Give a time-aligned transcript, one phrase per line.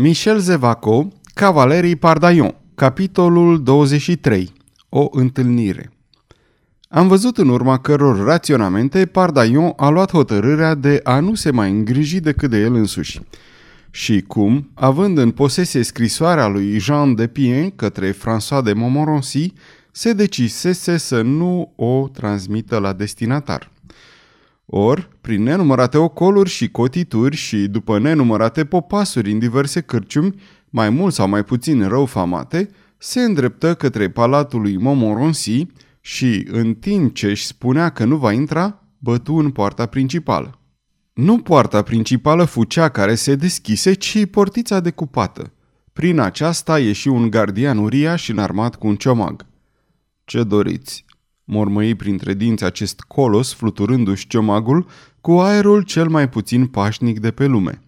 [0.00, 4.52] Michel Zevaco, Cavalerii Pardaion, capitolul 23.
[4.88, 5.90] O întâlnire.
[6.88, 11.70] Am văzut în urma căror raționamente Pardaion a luat hotărârea de a nu se mai
[11.70, 13.20] îngriji decât de el însuși.
[13.90, 19.52] Și cum, având în posesie scrisoarea lui Jean de Pien către François de Montmorency,
[19.92, 23.70] se decisese să nu o transmită la destinatar.
[24.70, 30.34] Or, prin nenumărate ocoluri și cotituri și după nenumărate popasuri în diverse cârciumi,
[30.70, 32.68] mai mult sau mai puțin rău famate,
[32.98, 35.66] se îndreptă către palatul lui Montmorency
[36.00, 40.58] și, în timp ce își spunea că nu va intra, bătu în poarta principală.
[41.12, 45.52] Nu poarta principală fu cea care se deschise, ci portița decupată.
[45.92, 49.46] Prin aceasta ieși un gardian uriaș înarmat cu un ciomag.
[50.24, 51.04] Ce doriți?"
[51.50, 54.86] Mormăi printre dinți acest colos fluturându-și ciomagul
[55.20, 57.82] cu aerul cel mai puțin pașnic de pe lume.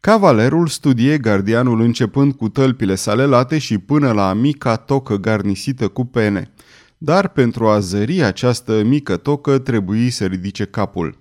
[0.00, 6.04] Cavalerul studie gardianul începând cu tălpile sale late și până la mica tocă garnisită cu
[6.04, 6.52] pene,
[6.98, 11.18] dar pentru a zări această mică tocă trebuie să ridice capul.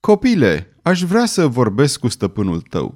[0.00, 2.94] Copile, aș vrea să vorbesc cu stăpânul tău.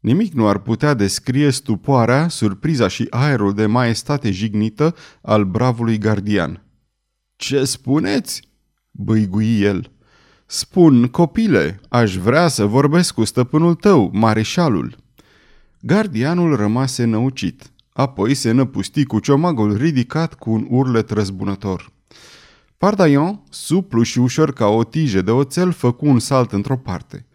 [0.00, 6.65] Nimic nu ar putea descrie stupoarea, surpriza și aerul de maestate jignită al bravului gardian.
[7.36, 8.48] Ce spuneți?"
[8.90, 9.90] băigui el.
[10.46, 14.96] Spun, copile, aș vrea să vorbesc cu stăpânul tău, mareșalul."
[15.80, 17.70] Gardianul rămase năucit.
[17.92, 21.92] Apoi se năpusti cu ciomagul ridicat cu un urlet răzbunător.
[22.78, 27.26] Pardaion, suplu și ușor ca o tijă de oțel, făcu un salt într-o parte.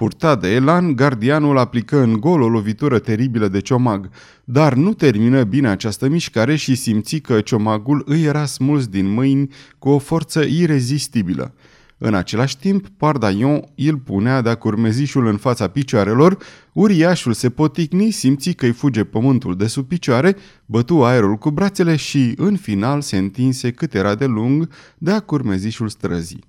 [0.00, 4.08] Purtat de elan, gardianul aplică în gol o lovitură teribilă de ciomag,
[4.44, 9.50] dar nu termină bine această mișcare și simți că ciomagul îi era smuls din mâini
[9.78, 11.54] cu o forță irezistibilă.
[11.98, 16.38] În același timp, Pardaion îl punea de-a curmezișul în fața picioarelor,
[16.72, 21.96] uriașul se poticni, simți că îi fuge pământul de sub picioare, bătu aerul cu brațele
[21.96, 26.44] și, în final, se întinse cât era de lung de-a curmezișul străzii.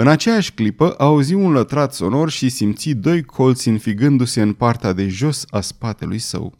[0.00, 5.08] În aceeași clipă auzi un lătrat sonor și simți doi colți înfigându-se în partea de
[5.08, 6.58] jos a spatelui său.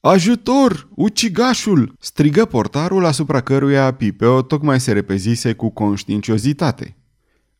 [0.00, 0.88] Ajutor!
[0.94, 6.96] Ucigașul!" strigă portarul asupra căruia Pipeo tocmai se repezise cu conștiinciozitate.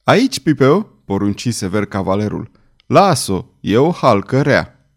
[0.03, 2.51] Aici, Pipeo!" porunci sever cavalerul.
[2.87, 4.89] Las-o, e o halcă rea."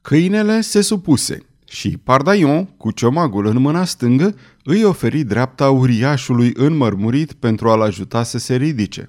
[0.00, 7.32] Câinele se supuse și Pardaion, cu ciomagul în mâna stângă, îi oferi dreapta uriașului înmărmurit
[7.32, 9.06] pentru a-l ajuta să se ridice.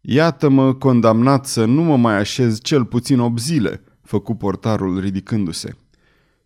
[0.00, 5.76] Iată-mă condamnat să nu mă mai așez cel puțin 8 zile, făcu portarul ridicându-se.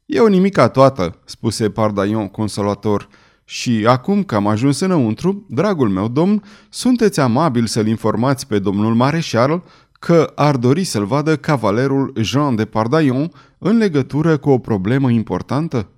[0.07, 3.09] Eu nimica toată, spuse Pardaion consolator,
[3.45, 8.95] și acum că am ajuns înăuntru, dragul meu domn, sunteți amabil să-l informați pe domnul
[8.95, 9.63] mareșal
[9.93, 13.33] că ar dori să-l vadă cavalerul Jean de Pardaion
[13.63, 15.89] în legătură cu o problemă importantă?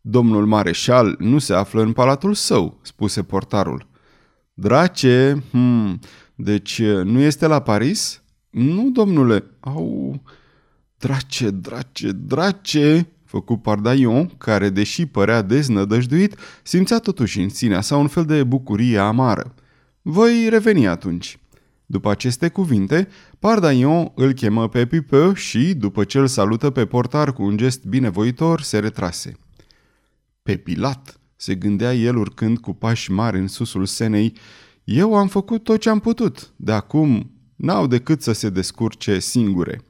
[0.00, 3.86] Domnul mareșal nu se află în palatul său, spuse portarul.
[4.54, 5.98] Drace, hmm,
[6.34, 8.22] deci nu este la Paris?
[8.50, 9.44] Nu, domnule.
[9.60, 10.20] Au,
[10.98, 18.08] drace, drace, drace, făcu Pardaion, care, deși părea deznădăjduit, simțea totuși în sinea sa un
[18.08, 19.54] fel de bucurie amară.
[20.02, 21.38] Voi reveni atunci.
[21.86, 23.08] După aceste cuvinte,
[23.38, 27.84] Pardaion îl chemă pe Pipeu și, după ce îl salută pe portar cu un gest
[27.84, 29.32] binevoitor, se retrase.
[30.42, 34.36] Pe Pilat, se gândea el urcând cu pași mari în susul senei,
[34.84, 39.80] eu am făcut tot ce am putut, de acum n-au decât să se descurce singure.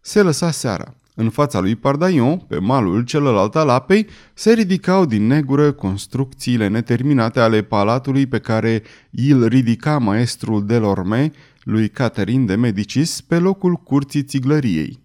[0.00, 0.94] Se lăsa seara.
[1.16, 7.40] În fața lui Pardaion, pe malul celălalt al apei, se ridicau din negură construcțiile neterminate
[7.40, 8.82] ale palatului pe care
[9.28, 11.30] îl ridica maestrul Delorme,
[11.62, 15.02] lui Caterin de Medicis, pe locul curții țiglăriei.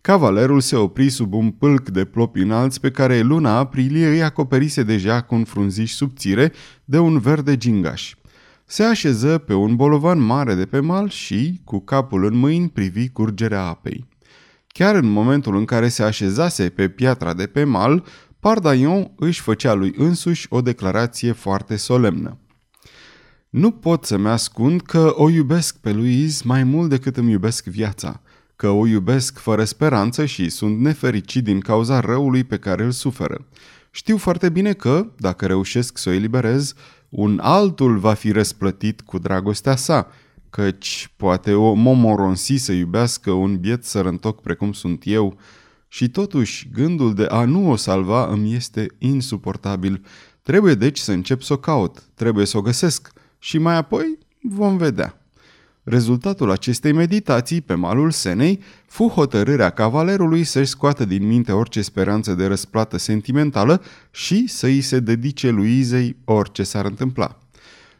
[0.00, 4.82] Cavalerul se opri sub un pâlc de plopi înalți pe care luna aprilie îi acoperise
[4.82, 6.52] deja cu un frunziș subțire
[6.84, 8.14] de un verde gingaș.
[8.64, 13.08] Se așeză pe un bolovan mare de pe mal și, cu capul în mâini, privi
[13.08, 14.06] curgerea apei.
[14.76, 18.04] Chiar în momentul în care se așezase pe piatra de pe mal,
[18.40, 22.38] Pardaion își făcea lui însuși o declarație foarte solemnă.
[23.50, 28.20] Nu pot să-mi ascund că o iubesc pe Louise mai mult decât îmi iubesc viața,
[28.56, 33.46] că o iubesc fără speranță și sunt nefericit din cauza răului pe care îl suferă.
[33.90, 36.74] Știu foarte bine că, dacă reușesc să o eliberez,
[37.08, 40.10] un altul va fi răsplătit cu dragostea sa
[40.56, 45.38] căci poate o momoronsi să iubească un biet sărăntoc precum sunt eu,
[45.88, 50.04] și totuși gândul de a nu o salva îmi este insuportabil.
[50.42, 54.76] Trebuie deci să încep să o caut, trebuie să o găsesc și mai apoi vom
[54.76, 55.20] vedea.
[55.82, 62.34] Rezultatul acestei meditații pe malul Senei fu hotărârea cavalerului să-și scoată din minte orice speranță
[62.34, 67.38] de răsplată sentimentală și să îi se dedice Luizei orice s-ar întâmpla.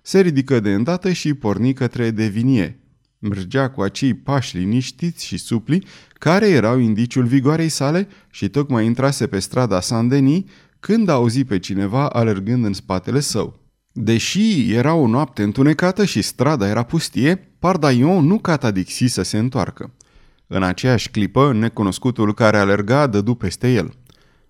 [0.06, 2.80] Se ridică de îndată și porni către Devinie.
[3.18, 9.26] Mergea cu acei pași liniștiți și supli, care erau indiciul vigoarei sale și tocmai intrase
[9.26, 10.42] pe strada Saint-Denis,
[10.80, 13.60] când auzi pe cineva alergând în spatele său.
[13.92, 19.94] Deși era o noapte întunecată și strada era pustie, Pardaion nu catadixi să se întoarcă.
[20.46, 23.92] În aceeași clipă, necunoscutul care alerga dădu peste el.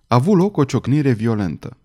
[0.07, 1.77] A avut loc o ciocnire violentă.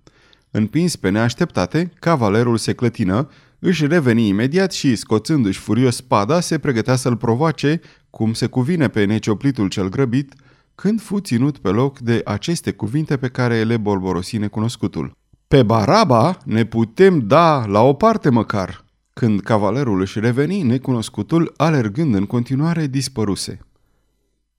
[0.51, 3.29] Împins pe neașteptate, cavalerul se clătină,
[3.65, 7.81] își reveni imediat și, scoțându-și furios spada, se pregătea să-l provoace,
[8.11, 10.35] cum se cuvine pe necioplitul cel grăbit,
[10.75, 15.17] când fu ținut pe loc de aceste cuvinte pe care le bolborosi necunoscutul.
[15.49, 18.85] Pe Baraba ne putem da la o parte măcar.
[19.13, 23.59] Când cavalerul își reveni, necunoscutul, alergând în continuare, dispăruse.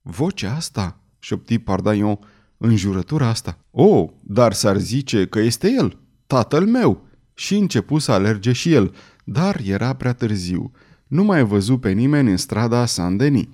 [0.02, 2.18] Vocea asta, șopti Pardaion,
[2.56, 3.58] înjurătura asta.
[3.70, 7.12] O, oh, dar s-ar zice că este el, tatăl meu.
[7.34, 8.94] Și începu să alerge și el,
[9.24, 10.72] dar era prea târziu.
[11.06, 13.46] Nu mai văzu pe nimeni în strada Saint-Denis.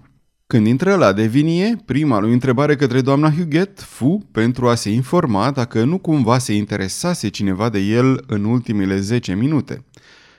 [0.47, 5.51] Când intră la Devinie, prima lui întrebare către doamna Huguet fu pentru a se informa
[5.51, 9.85] dacă nu cumva se interesase cineva de el în ultimele 10 minute.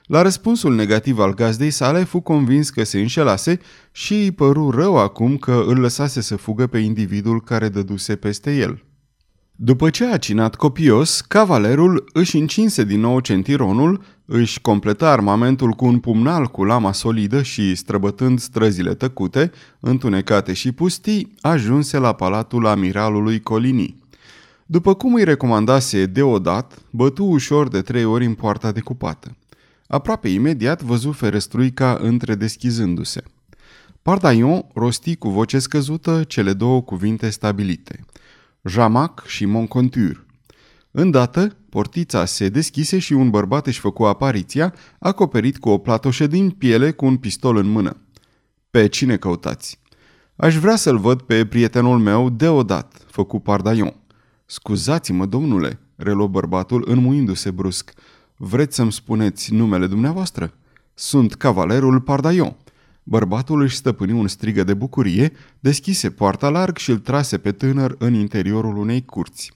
[0.04, 3.60] La răspunsul negativ al gazdei sale, fu convins că se înșelase
[3.92, 8.56] și îi păru rău acum că îl lăsase să fugă pe individul care dăduse peste
[8.56, 8.84] el.
[9.64, 15.86] După ce a cinat copios, cavalerul își încinse din nou centironul, își completă armamentul cu
[15.86, 22.66] un pumnal cu lama solidă și, străbătând străzile tăcute, întunecate și pustii, ajunse la palatul
[22.66, 23.96] amiralului Colini.
[24.66, 29.36] După cum îi recomandase deodat, bătu ușor de trei ori în poarta decupată.
[29.88, 33.24] Aproape imediat văzu ferestruica între deschizându-se.
[34.02, 38.00] Pardaion rosti cu voce scăzută cele două cuvinte stabilite–
[38.64, 40.26] Jamac și Moncontur.
[40.92, 46.50] Îndată, portița se deschise și un bărbat își făcu apariția, acoperit cu o platoșă din
[46.50, 47.98] piele cu un pistol în mână.
[48.70, 49.80] Pe cine căutați?
[50.36, 53.96] Aș vrea să-l văd pe prietenul meu deodat, făcu Pardaion.
[54.46, 57.94] Scuzați-mă, domnule, reluă bărbatul înmuindu-se brusc.
[58.36, 60.54] Vreți să-mi spuneți numele dumneavoastră?
[60.94, 62.56] Sunt cavalerul Pardaion.
[63.04, 67.96] Bărbatul își stăpâni un strigă de bucurie, deschise poarta larg și îl trase pe tânăr
[67.98, 69.52] în interiorul unei curți.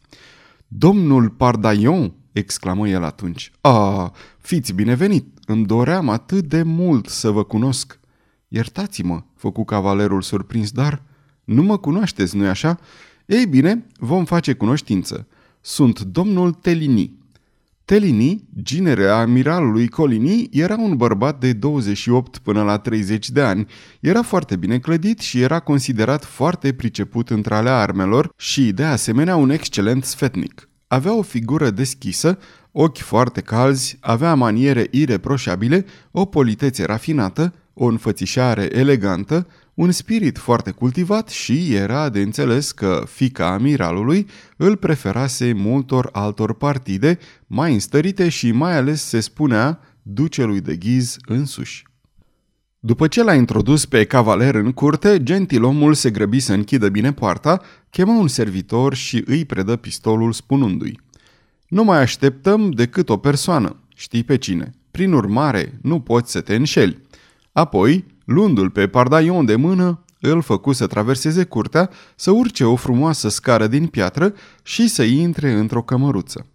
[0.68, 3.52] Domnul Pardaion!" exclamă el atunci.
[3.62, 5.38] A, fiți binevenit!
[5.46, 8.00] Îmi doream atât de mult să vă cunosc!"
[8.48, 11.04] Iertați-mă!" făcu cavalerul surprins, dar
[11.44, 12.80] nu mă cunoașteți, nu-i așa?
[13.26, 15.28] Ei bine, vom face cunoștință.
[15.62, 17.18] Sunt domnul Telini.
[17.86, 23.66] Telini, ginere amiralului Colini, era un bărbat de 28 până la 30 de ani.
[24.00, 29.36] Era foarte bine clădit și era considerat foarte priceput între ale armelor și, de asemenea,
[29.36, 30.70] un excelent sfetnic.
[30.88, 32.40] Avea o figură deschisă,
[32.72, 40.72] ochi foarte calzi, avea maniere ireproșabile, o politețe rafinată, o înfățișare elegantă, un spirit foarte
[40.72, 44.28] cultivat și era de înțeles că fica amiralului
[44.58, 51.18] îl preferase multor altor partide mai înstărite și mai ales se spunea ducelui de ghiz
[51.26, 51.84] însuși.
[52.80, 57.62] După ce l-a introdus pe cavaler în curte, gentilomul se grăbi să închidă bine poarta,
[57.90, 61.00] chemă un servitor și îi predă pistolul spunându-i
[61.68, 64.72] Nu mai așteptăm decât o persoană, știi pe cine.
[64.92, 67.02] Prin urmare, nu poți să te înșeli.
[67.52, 73.30] Apoi, luându-l pe Pardaion de mână, îl făcu să traverseze curtea, să urce o frumoasă
[73.30, 76.46] scară din piatră și să intre într-o cămăruță.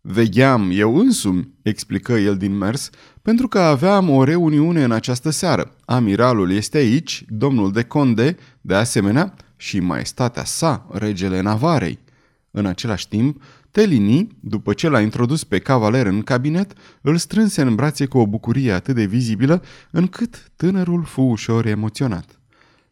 [0.00, 2.90] Vegheam eu însumi, explică el din mers,
[3.22, 5.74] pentru că aveam o reuniune în această seară.
[5.84, 11.98] Amiralul este aici, domnul de Conde, de asemenea, și maestatea sa, regele Navarei.
[12.50, 13.42] În același timp,
[13.74, 18.26] Telini, după ce l-a introdus pe cavaler în cabinet, îl strânse în brațe cu o
[18.26, 22.40] bucurie atât de vizibilă, încât tânărul fu ușor emoționat.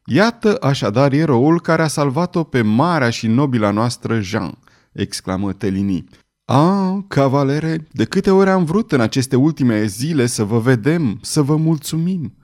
[0.05, 4.59] Iată așadar eroul care a salvat-o pe marea și nobila noastră Jean,
[4.93, 6.05] exclamă Telini.
[6.45, 11.43] A, cavalere, de câte ori am vrut în aceste ultime zile să vă vedem, să
[11.43, 12.37] vă mulțumim.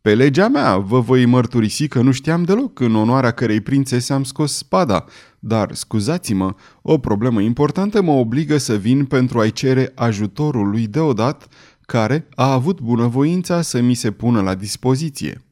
[0.00, 4.24] Pe legea mea vă voi mărturisi că nu știam deloc în onoarea cărei prințese am
[4.24, 5.04] scos spada,
[5.46, 11.48] dar, scuzați-mă, o problemă importantă mă obligă să vin pentru a-i cere ajutorul lui Deodat,
[11.80, 15.42] care a avut bunăvoința să mi se pună la dispoziție.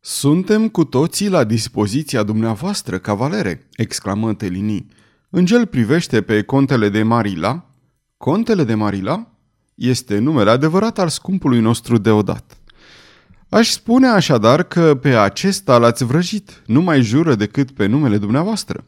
[0.00, 4.86] Suntem cu toții la dispoziția dumneavoastră, cavalere, exclamă Telini.
[5.30, 7.70] În cel privește pe contele de Marila,
[8.16, 9.26] contele de Marila
[9.74, 12.56] este numele adevărat al scumpului nostru Deodat.
[13.48, 18.84] Aș spune așadar că pe acesta l-ați vrăjit, nu mai jură decât pe numele dumneavoastră.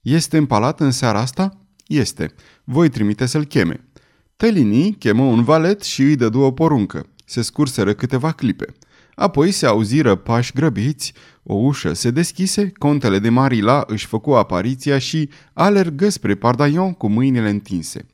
[0.00, 1.56] Este împalat în seara asta?
[1.86, 2.34] Este.
[2.64, 3.88] Voi trimite să-l cheme.
[4.36, 7.06] Telini chemă un valet și îi dădu o poruncă.
[7.24, 8.74] Se scurseră câteva clipe.
[9.14, 14.98] Apoi se auziră pași grăbiți, o ușă se deschise, contele de Marila își făcu apariția
[14.98, 18.06] și alergă spre Pardaion cu mâinile întinse.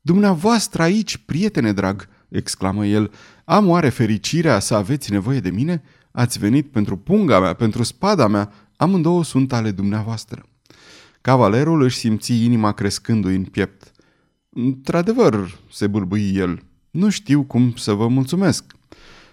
[0.00, 3.10] Dumneavoastră aici, prietene drag!" exclamă el.
[3.44, 5.82] Am oare fericirea să aveți nevoie de mine?
[6.10, 10.44] Ați venit pentru punga mea, pentru spada mea, amândouă sunt ale dumneavoastră."
[11.20, 13.90] Cavalerul își simți inima crescându-i în piept.
[14.50, 18.64] Într-adevăr, se bâlbâi el, nu știu cum să vă mulțumesc.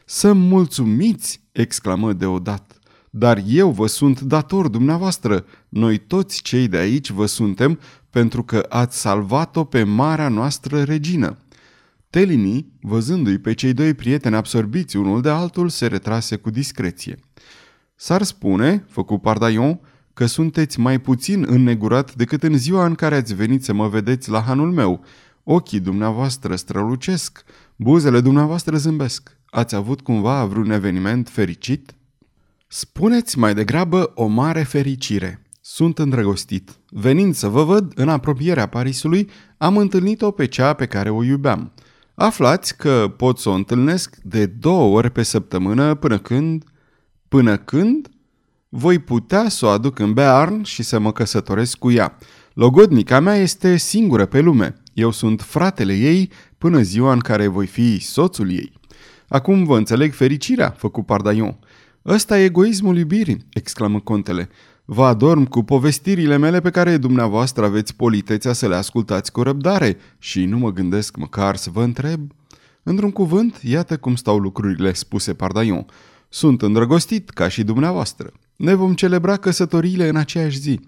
[0.05, 2.75] Să mulțumiți, exclamă deodată.
[3.09, 5.45] Dar eu vă sunt dator dumneavoastră.
[5.69, 7.79] Noi toți cei de aici vă suntem
[8.09, 11.37] pentru că ați salvat-o pe marea noastră regină.
[12.09, 17.19] Telini, văzându-i pe cei doi prieteni absorbiți unul de altul, se retrase cu discreție.
[17.95, 19.79] S-ar spune, făcu Pardaion,
[20.17, 24.29] că sunteți mai puțin înnegurat decât în ziua în care ați venit să mă vedeți
[24.29, 25.03] la hanul meu.
[25.43, 27.43] Ochii dumneavoastră strălucesc,
[27.75, 29.37] buzele dumneavoastră zâmbesc.
[29.45, 31.95] Ați avut cumva vreun eveniment fericit?
[32.67, 35.41] Spuneți mai degrabă o mare fericire.
[35.61, 36.79] Sunt îndrăgostit.
[36.89, 41.71] Venind să vă văd în apropierea Parisului, am întâlnit-o pe cea pe care o iubeam.
[42.15, 46.63] Aflați că pot să o întâlnesc de două ori pe săptămână până când...
[47.27, 48.09] Până când?
[48.69, 52.17] Voi putea să o aduc în Bearn și să mă căsătoresc cu ea.
[52.53, 54.75] Logodnica mea este singură pe lume.
[54.93, 58.73] Eu sunt fratele ei până ziua în care voi fi soțul ei.
[59.27, 61.59] Acum vă înțeleg fericirea, făcu Pardaion.
[62.05, 64.49] Ăsta e egoismul iubirii, exclamă contele.
[64.85, 69.97] Vă adorm cu povestirile mele pe care dumneavoastră aveți politețea să le ascultați cu răbdare
[70.19, 72.31] și nu mă gândesc măcar să vă întreb.
[72.83, 75.85] Într-un cuvânt, iată cum stau lucrurile, spuse Pardaion.
[76.29, 78.31] Sunt îndrăgostit, ca și dumneavoastră.
[78.57, 80.79] Ne vom celebra căsătoriile în aceeași zi.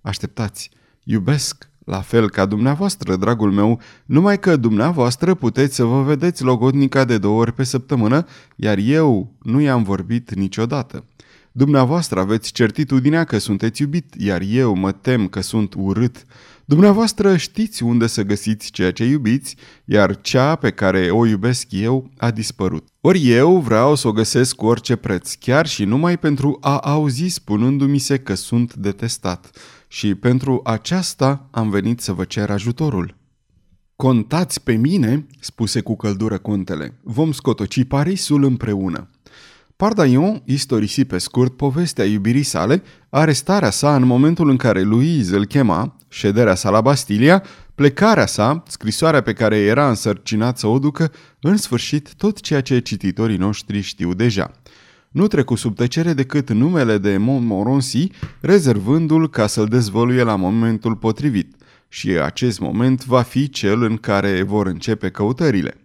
[0.00, 0.70] Așteptați,
[1.04, 7.04] iubesc, la fel ca dumneavoastră, dragul meu, numai că dumneavoastră puteți să vă vedeți logodnica
[7.04, 8.26] de două ori pe săptămână,
[8.56, 11.04] iar eu nu i-am vorbit niciodată.
[11.52, 16.24] Dumneavoastră aveți certitudinea că sunteți iubit, iar eu mă tem că sunt urât.
[16.64, 22.10] Dumneavoastră știți unde să găsiți ceea ce iubiți, iar cea pe care o iubesc eu
[22.16, 22.88] a dispărut.
[23.00, 27.26] Ori eu vreau să o găsesc cu orice preț, chiar și numai pentru a auzi
[27.26, 29.50] spunându-mi se că sunt detestat.
[29.88, 33.16] Și pentru aceasta am venit să vă cer ajutorul.
[33.96, 36.98] Contați pe mine, spuse cu căldură contele.
[37.02, 39.10] Vom scotoci Parisul împreună.
[39.76, 45.46] Pardaion istorisi pe scurt povestea iubirii sale, arestarea sa în momentul în care Louise îl
[45.46, 47.42] chema, șederea sa la Bastilia,
[47.74, 52.80] plecarea sa, scrisoarea pe care era însărcinat să o ducă, în sfârșit tot ceea ce
[52.80, 54.50] cititorii noștri știu deja.
[55.10, 61.54] Nu trecu sub tăcere decât numele de Montmorency, rezervându-l ca să-l dezvăluie la momentul potrivit.
[61.88, 65.76] Și acest moment va fi cel în care vor începe căutările.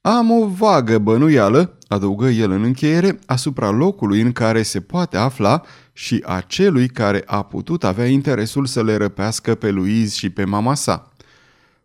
[0.00, 5.62] Am o vagă bănuială, adăugă el în încheiere, asupra locului în care se poate afla
[5.96, 10.44] și a celui care a putut avea interesul să le răpească pe Louise și pe
[10.44, 11.12] mama sa.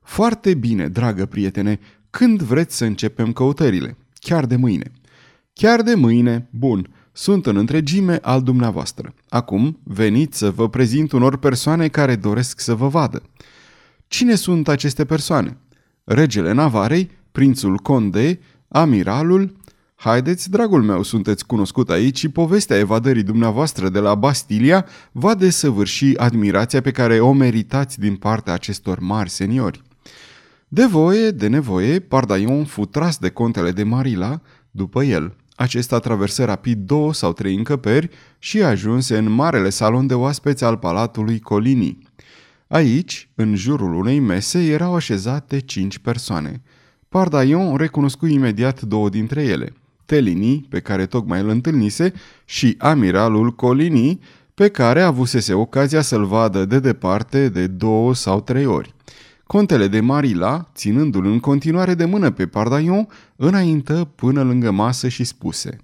[0.01, 3.97] Foarte bine, dragă prietene, când vreți să începem căutările?
[4.13, 4.91] Chiar de mâine.
[5.53, 9.13] Chiar de mâine, bun, sunt în întregime al dumneavoastră.
[9.29, 13.21] Acum veniți să vă prezint unor persoane care doresc să vă vadă.
[14.07, 15.57] Cine sunt aceste persoane?
[16.03, 19.57] Regele Navarei, prințul Conde, amiralul...
[20.01, 26.17] Haideți, dragul meu, sunteți cunoscut aici și povestea evadării dumneavoastră de la Bastilia va desăvârși
[26.17, 29.81] admirația pe care o meritați din partea acestor mari seniori.
[30.67, 34.41] De voie, de nevoie, Pardaion fu tras de contele de Marila
[34.71, 35.35] după el.
[35.55, 40.77] Acesta traversă rapid două sau trei încăperi și ajunse în marele salon de oaspeți al
[40.77, 41.97] palatului Colini.
[42.67, 46.61] Aici, în jurul unei mese, erau așezate cinci persoane.
[47.09, 49.73] Pardaion recunoscu imediat două dintre ele,
[50.09, 52.13] Telini, pe care tocmai îl întâlnise,
[52.45, 54.19] și amiralul Colini,
[54.53, 58.95] pe care avusese ocazia să-l vadă de departe de două sau trei ori.
[59.43, 65.23] Contele de Marila, ținându-l în continuare de mână pe Pardaion, înaintă până lângă masă și
[65.23, 65.77] spuse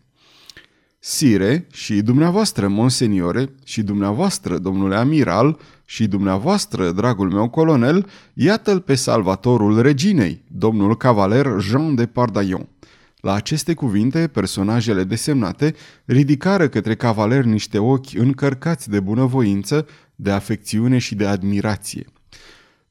[1.00, 8.96] Sire și dumneavoastră, monseniore, și dumneavoastră, domnule amiral, și dumneavoastră, dragul meu colonel, iată-l pe
[8.96, 12.68] salvatorul reginei, domnul cavaler Jean de Pardaion.
[13.26, 20.98] La aceste cuvinte, personajele desemnate ridicară către cavaler niște ochi încărcați de bunăvoință, de afecțiune
[20.98, 22.06] și de admirație.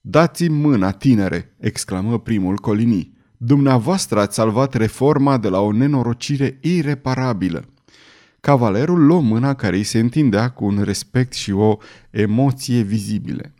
[0.01, 3.17] Dați-mi mâna, tinere!" exclamă primul Colini.
[3.37, 7.65] Dumneavoastră ați salvat reforma de la o nenorocire ireparabilă.
[8.41, 11.77] Cavalerul luă mâna care îi se întindea cu un respect și o
[12.11, 13.55] emoție vizibile.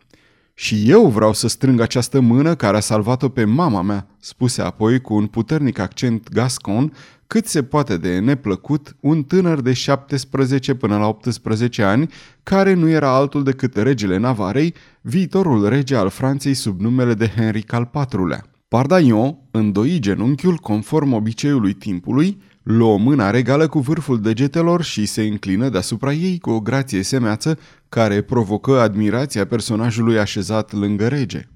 [0.57, 5.01] Și eu vreau să strâng această mână care a salvat-o pe mama mea, spuse apoi
[5.01, 6.93] cu un puternic accent gascon,
[7.27, 12.09] cât se poate de neplăcut, un tânăr de 17 până la 18 ani,
[12.43, 17.73] care nu era altul decât regele Navarei, viitorul rege al Franței sub numele de Henric
[17.73, 18.45] al IV-lea.
[18.67, 25.69] Pardaion îndoi genunchiul conform obiceiului timpului, luă mâna regală cu vârful degetelor și se înclină
[25.69, 27.57] deasupra ei cu o grație semeață
[27.89, 31.47] care provocă admirația personajului așezat lângă rege.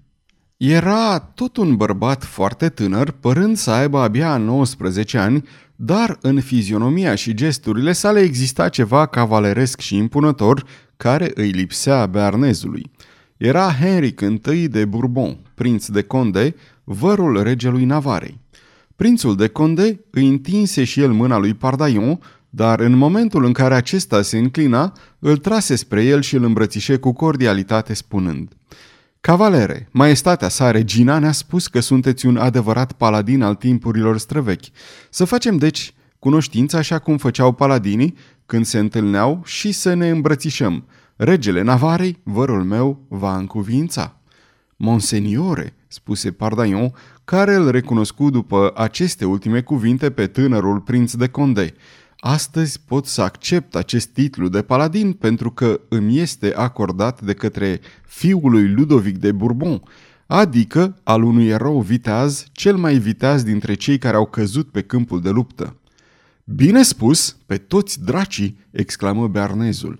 [0.57, 5.43] Era tot un bărbat foarte tânăr, părând să aibă abia 19 ani,
[5.75, 10.65] dar în fizionomia și gesturile sale exista ceva cavaleresc și impunător
[10.97, 12.91] care îi lipsea bearnezului.
[13.37, 14.21] Era Henric
[14.53, 18.39] I de Bourbon, prinț de Conde, vărul regelui Navarei.
[18.99, 23.73] Prințul de Conde îi întinse și el mâna lui Pardaion, dar în momentul în care
[23.75, 28.51] acesta se înclina, îl trase spre el și îl îmbrățișe cu cordialitate spunând
[29.21, 34.65] Cavalere, maestatea sa, regina, ne-a spus că sunteți un adevărat paladin al timpurilor străvechi.
[35.09, 38.15] Să facem, deci, cunoștință așa cum făceau paladinii
[38.45, 40.85] când se întâlneau și să ne îmbrățișăm.
[41.15, 44.19] Regele Navarei, vărul meu, va încuvința.
[44.75, 46.93] Monseniore, spuse Pardaion,
[47.29, 51.73] care îl recunoscu după aceste ultime cuvinte pe tânărul prinț de Conde.
[52.19, 57.79] Astăzi pot să accept acest titlu de paladin pentru că îmi este acordat de către
[58.07, 59.81] fiul lui Ludovic de Bourbon,
[60.27, 65.21] adică al unui erou viteaz, cel mai viteaz dintre cei care au căzut pe câmpul
[65.21, 65.75] de luptă.
[66.43, 69.99] Bine spus, pe toți dracii, exclamă Bearnezul.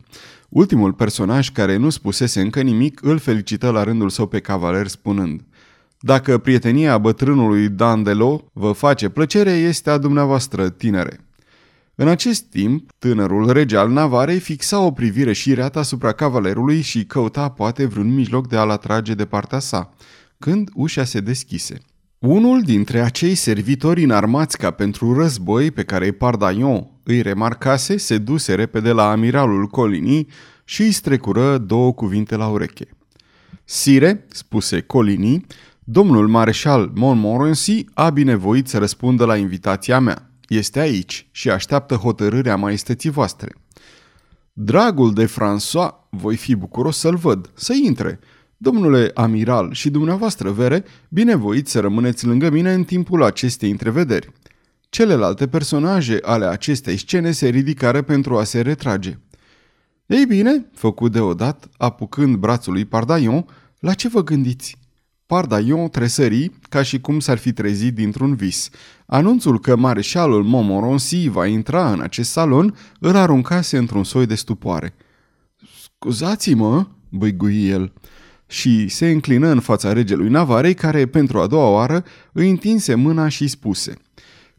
[0.50, 5.42] Ultimul personaj care nu spusese încă nimic îl felicită la rândul său pe cavaler spunând
[6.02, 11.20] Dacă prietenia bătrânului Dandelo vă face plăcere, este a dumneavoastră, tinere.
[11.96, 17.50] În acest timp, tânărul rege al Navarei fixa o privire șireată asupra cavalerului și căuta
[17.50, 19.94] poate vreun mijloc de a-l atrage de partea sa,
[20.38, 21.78] când ușa se deschise.
[22.20, 28.56] Unul dintre acei servitori înarmați ca pentru război pe care Pardaion îi remarcase, se duse
[28.56, 30.28] repede la amiralul Colini
[30.64, 32.88] și îi strecură două cuvinte la ureche.
[33.64, 35.46] Sire, spuse Colini,
[35.92, 40.32] domnul mareșal Montmorency a binevoit să răspundă la invitația mea.
[40.48, 43.56] Este aici și așteaptă hotărârea maestății voastre.
[44.54, 48.20] Dragul de François, voi fi bucuros să-l văd, să intre.
[48.58, 54.32] Domnule amiral și dumneavoastră, Vere, binevoiți să rămâneți lângă mine în timpul acestei întrevederi.
[54.90, 59.18] Celelalte personaje ale acestei scene se ridicară pentru a se retrage.
[60.06, 63.46] Ei bine, făcu deodat, apucând brațul lui Pardaion,
[63.80, 64.79] la ce vă gândiți?
[65.30, 68.70] Pardaion tresări ca și cum s-ar fi trezit dintr-un vis.
[69.06, 74.96] Anunțul că mareșalul Montmorency va intra în acest salon îl aruncase într-un soi de stupoare.
[75.84, 77.94] Scuzați-mă, băigui el,
[78.48, 83.28] și se înclină în fața regelui Navarei, care, pentru a doua oară, îi întinse mâna
[83.28, 83.94] și spuse–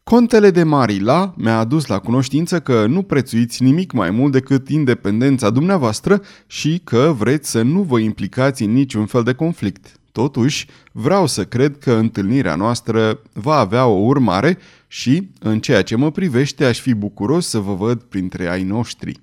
[0.02, 5.50] Contele de Marila mi-a adus la cunoștință că nu prețuiți nimic mai mult decât independența
[5.50, 9.99] dumneavoastră și că vreți să nu vă implicați în niciun fel de conflict.
[10.12, 15.96] Totuși, vreau să cred că întâlnirea noastră va avea o urmare și, în ceea ce
[15.96, 19.20] mă privește, aș fi bucuros să vă văd printre ai noștri.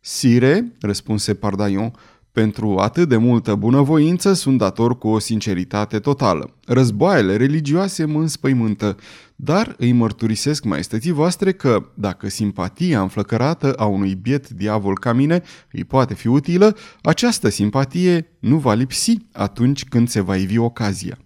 [0.00, 1.92] Sire, răspunse Pardaion,
[2.32, 6.54] pentru atât de multă bunăvoință sunt dator cu o sinceritate totală.
[6.66, 8.96] Războaiele religioase mă înspăimântă,
[9.36, 15.42] dar îi mărturisesc maestății voastre că, dacă simpatia înflăcărată a unui biet diavol ca mine
[15.72, 21.18] îi poate fi utilă, această simpatie nu va lipsi atunci când se va ivi ocazia.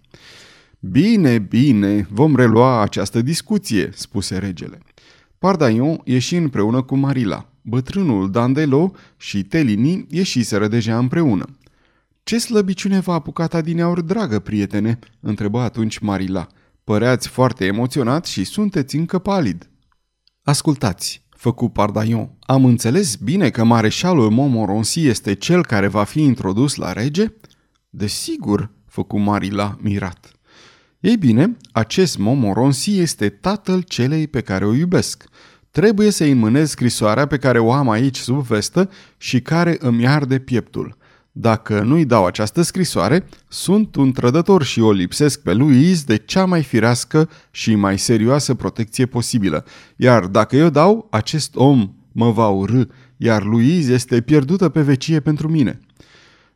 [0.79, 4.79] Bine, bine, vom relua această discuție, spuse regele.
[5.39, 7.49] Pardaion ieși împreună cu Marila.
[7.69, 11.45] Bătrânul Dandelo și Telini ieșiseră deja împreună.
[12.23, 16.47] Ce slăbiciune v-a apucat adineauri, dragă prietene?" întrebă atunci Marila.
[16.83, 19.69] Păreați foarte emoționat și sunteți încă palid."
[20.43, 22.29] Ascultați, făcu Pardaion.
[22.39, 27.33] Am înțeles bine că mareșalul Montmorency este cel care va fi introdus la rege?"
[27.89, 30.31] Desigur, făcu Marila mirat.
[30.99, 35.23] Ei bine, acest Montmorency este tatăl celei pe care o iubesc.
[35.77, 40.39] Trebuie să-i înmânez scrisoarea pe care o am aici sub vestă și care îmi arde
[40.39, 40.97] pieptul.
[41.31, 46.45] Dacă nu-i dau această scrisoare, sunt un trădător și o lipsesc pe Louise de cea
[46.45, 49.65] mai firească și mai serioasă protecție posibilă.
[49.95, 52.81] Iar dacă eu dau, acest om mă va urâ,
[53.17, 55.79] iar Louise este pierdută pe vecie pentru mine.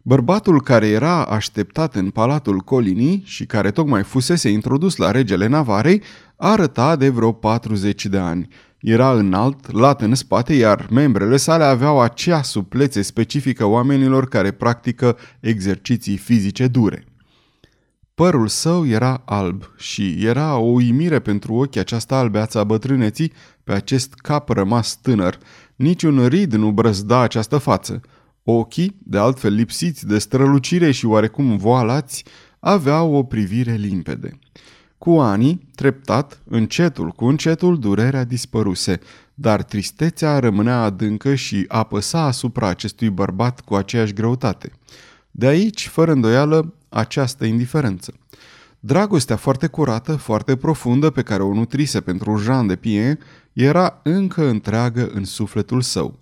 [0.02, 6.02] Bărbatul care era așteptat în palatul Colinii și care tocmai fusese introdus la regele Navarei
[6.36, 8.48] arăta de vreo 40 de ani.
[8.82, 15.18] Era înalt, lat în spate, iar membrele sale aveau acea suplețe specifică oamenilor care practică
[15.40, 17.06] exerciții fizice dure.
[18.16, 23.74] Părul său era alb și era o uimire pentru ochii această albeață a bătrâneții pe
[23.74, 25.38] acest cap rămas tânăr.
[25.76, 28.02] Niciun rid nu brăzda această față.
[28.44, 32.24] Ochii, de altfel lipsiți de strălucire și oarecum voalați,
[32.60, 34.40] aveau o privire limpede.
[35.02, 39.00] Cu anii, treptat, încetul cu încetul, durerea dispăruse,
[39.34, 44.72] dar tristețea rămânea adâncă și apăsa asupra acestui bărbat cu aceeași greutate.
[45.32, 48.14] De aici, fără îndoială, această indiferență.
[48.80, 53.20] Dragostea foarte curată, foarte profundă pe care o nutrise pentru Jean de Pien
[53.54, 56.20] era încă întreagă în sufletul său.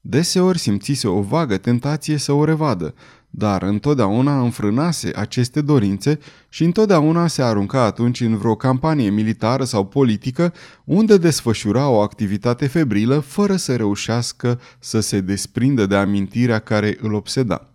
[0.00, 2.94] Deseori simțise o vagă tentație să o revadă,
[3.36, 6.18] dar întotdeauna înfrânase aceste dorințe
[6.48, 10.52] și întotdeauna se arunca atunci în vreo campanie militară sau politică
[10.84, 17.12] unde desfășura o activitate febrilă fără să reușească să se desprindă de amintirea care îl
[17.12, 17.68] obseda.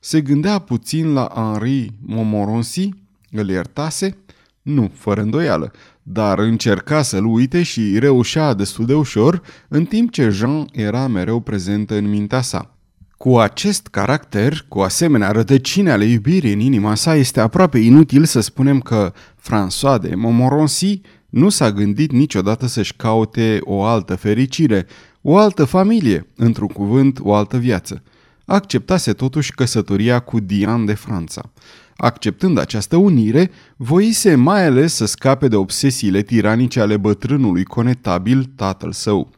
[0.00, 2.88] Se gândea puțin la Henri Montmorency,
[3.30, 4.16] îl iertase?
[4.62, 10.28] Nu, fără îndoială, dar încerca să-l uite și reușea destul de ușor, în timp ce
[10.28, 12.74] Jean era mereu prezentă în mintea sa.
[13.22, 18.40] Cu acest caracter, cu asemenea rădăcine ale iubirii în inima sa, este aproape inutil să
[18.40, 24.86] spunem că François de Montmorency nu s-a gândit niciodată să-și caute o altă fericire,
[25.20, 28.02] o altă familie, într-un cuvânt, o altă viață.
[28.44, 31.50] Acceptase totuși căsătoria cu Diane de Franța.
[31.96, 38.92] Acceptând această unire, voise mai ales să scape de obsesiile tiranice ale bătrânului conetabil, tatăl
[38.92, 39.30] său.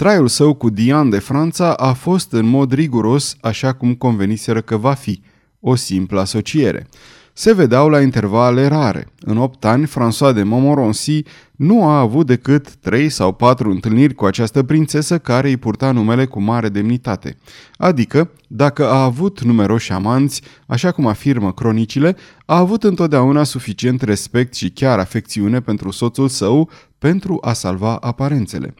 [0.00, 4.76] Traiul său cu Diane de Franța a fost în mod riguros așa cum conveniseră că
[4.76, 5.22] va fi,
[5.60, 6.86] o simplă asociere.
[7.32, 9.08] Se vedeau la intervale rare.
[9.20, 11.22] În opt ani, François de Montmorency
[11.56, 16.24] nu a avut decât trei sau patru întâlniri cu această prințesă care îi purta numele
[16.24, 17.36] cu mare demnitate.
[17.76, 24.54] Adică, dacă a avut numeroși amanți, așa cum afirmă cronicile, a avut întotdeauna suficient respect
[24.54, 28.74] și chiar afecțiune pentru soțul său pentru a salva aparențele.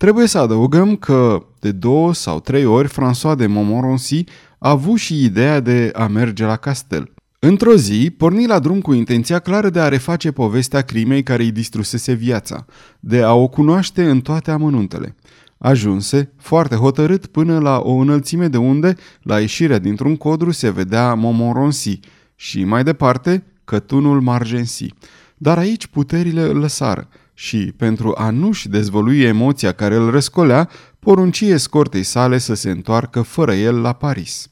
[0.00, 4.24] Trebuie să adăugăm că de două sau trei ori François de Montmorency
[4.58, 7.12] a avut și ideea de a merge la castel.
[7.38, 11.50] Într-o zi, porni la drum cu intenția clară de a reface povestea crimei care îi
[11.50, 12.64] distrusese viața,
[13.00, 15.14] de a o cunoaște în toate amănuntele.
[15.58, 21.14] Ajunse, foarte hotărât, până la o înălțime de unde, la ieșirea dintr-un codru, se vedea
[21.14, 22.00] Montmorency
[22.34, 24.94] și, mai departe, cătunul Margency.
[25.42, 31.40] Dar aici puterile îl lăsară și, pentru a nu-și dezvălui emoția care îl răscolea, porunci
[31.40, 34.48] escortei sale să se întoarcă fără el la Paris.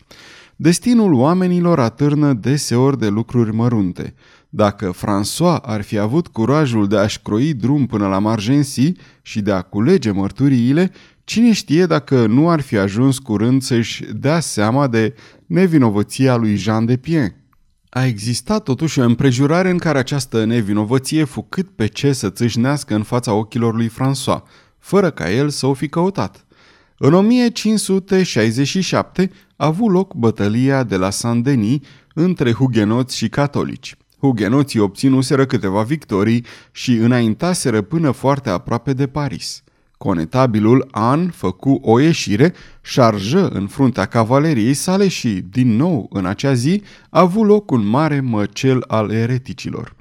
[0.56, 4.14] Destinul oamenilor atârnă deseori de lucruri mărunte.
[4.48, 9.52] Dacă François ar fi avut curajul de a-și croi drum până la Margency și de
[9.52, 10.92] a culege mărturiile,
[11.24, 15.14] cine știe dacă nu ar fi ajuns curând să-și dea seama de
[15.46, 17.34] nevinovăția lui Jean de Pien.
[17.90, 22.94] A existat totuși o împrejurare în care această nevinovăție fu cât pe ce să țâșnească
[22.94, 24.42] în fața ochilor lui François,
[24.78, 26.46] fără ca el să o fi căutat.
[26.98, 31.78] În 1567 a avut loc bătălia de la Saint-Denis
[32.14, 33.96] între hugenoți și catolici.
[34.18, 39.62] Hugenoții obținuseră câteva victorii și înaintaseră până foarte aproape de Paris.
[39.98, 46.52] Conetabilul An făcu o ieșire, șarjă în fruntea cavaleriei sale și, din nou în acea
[46.52, 49.96] zi, a avut loc un mare măcel al ereticilor.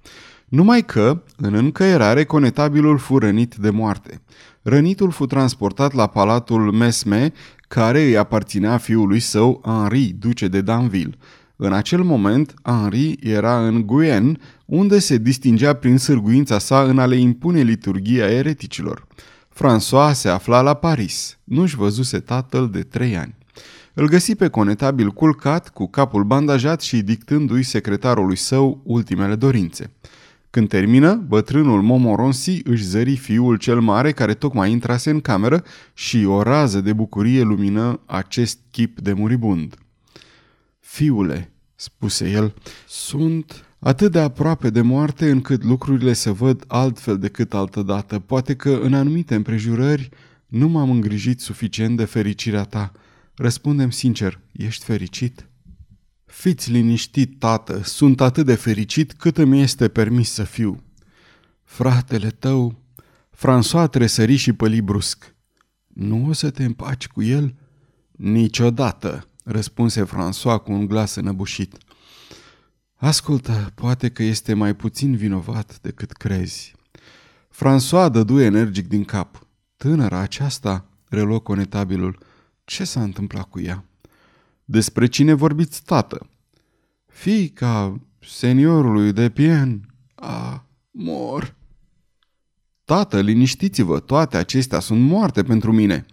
[0.48, 4.22] Numai că, în încăierare, conetabilul fu rănit de moarte.
[4.62, 7.32] Rănitul fu transportat la palatul Mesme,
[7.68, 11.18] care îi aparținea fiului său, Henri, duce de Danville.
[11.56, 17.06] În acel moment, Henri era în Guyenne, unde se distingea prin sârguința sa în a
[17.06, 19.08] le impune liturgia ereticilor.
[19.58, 21.38] François se afla la Paris.
[21.44, 23.36] Nu-și văzuse tatăl de trei ani.
[23.94, 29.92] Îl găsi pe conetabil culcat, cu capul bandajat și dictându-i secretarului său ultimele dorințe.
[30.50, 36.26] Când termină, bătrânul Momoronsi își zări fiul cel mare care tocmai intrase în cameră și
[36.26, 39.76] o rază de bucurie lumină acest chip de muribund.
[40.80, 42.54] Fiule, spuse el,
[42.88, 48.20] sunt atât de aproape de moarte încât lucrurile se văd altfel decât altădată.
[48.20, 50.10] Poate că în anumite împrejurări
[50.48, 52.92] nu m-am îngrijit suficient de fericirea ta.
[53.36, 55.48] Răspundem sincer, ești fericit?
[56.26, 60.84] Fiți liniștit, tată, sunt atât de fericit cât îmi este permis să fiu.
[61.64, 62.82] Fratele tău,
[63.36, 65.36] François tresări și păli brusc.
[65.88, 67.56] Nu o să te împaci cu el?
[68.12, 71.78] Niciodată, răspunse François cu un glas înăbușit.
[73.00, 76.76] Ascultă, poate că este mai puțin vinovat decât crezi.
[77.52, 79.48] François dădu energic din cap.
[79.76, 82.20] Tânăra aceasta, reluă conetabilul,
[82.64, 83.84] ce s-a întâmplat cu ea?
[84.66, 86.30] Despre cine vorbiți, tată?
[87.06, 89.94] Fica seniorului de pien.
[90.16, 91.56] A, mor.
[92.86, 96.06] Tată, liniștiți-vă, toate acestea sunt moarte pentru mine.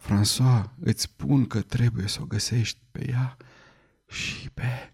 [0.00, 3.36] François, îți spun că trebuie să o găsești pe ea
[4.08, 4.92] și pe...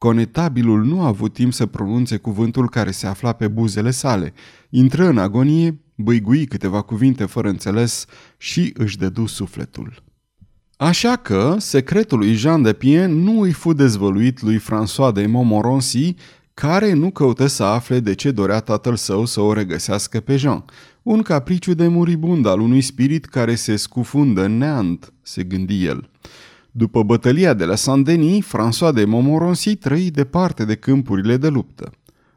[0.00, 4.32] Conetabilul nu a avut timp să pronunțe cuvântul care se afla pe buzele sale.
[4.70, 8.04] Intră în agonie, băigui câteva cuvinte fără înțeles
[8.36, 10.02] și își dădu sufletul.
[10.76, 16.14] Așa că secretul lui Jean de Pien nu îi fu dezvăluit lui François de Montmorency,
[16.54, 20.64] care nu căută să afle de ce dorea tatăl său să o regăsească pe Jean.
[21.02, 26.10] Un capriciu de muribund al unui spirit care se scufundă în neant, se gândi el.
[26.72, 31.92] După bătălia de la Saint-Denis, François de Montmorency trăi departe de câmpurile de luptă.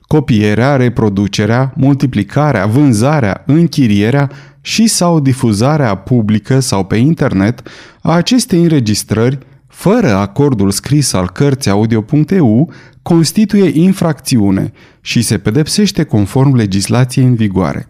[0.00, 4.30] Copierea, reproducerea, multiplicarea, vânzarea, închirierea
[4.60, 7.68] și sau difuzarea publică sau pe internet
[8.02, 16.54] a acestei înregistrări fără acordul scris al cărții audio.eu, constituie infracțiune și se pedepsește conform
[16.54, 17.86] legislației în vigoare.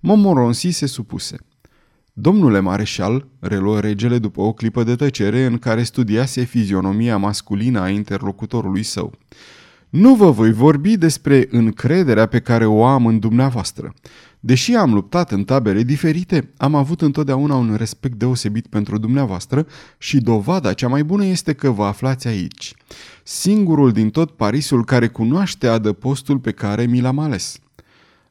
[0.00, 1.36] Momoronsi se supuse.
[2.12, 7.88] Domnule mareșal, reluă regele după o clipă de tăcere în care studiase fizionomia masculină a
[7.88, 9.12] interlocutorului său.
[9.88, 13.94] Nu vă voi vorbi despre încrederea pe care o am în dumneavoastră.
[14.40, 19.66] Deși am luptat în tabere diferite, am avut întotdeauna un respect deosebit pentru dumneavoastră
[19.98, 22.74] și dovada cea mai bună este că vă aflați aici.
[23.22, 27.58] Singurul din tot Parisul care cunoaște adăpostul pe care mi l-am ales.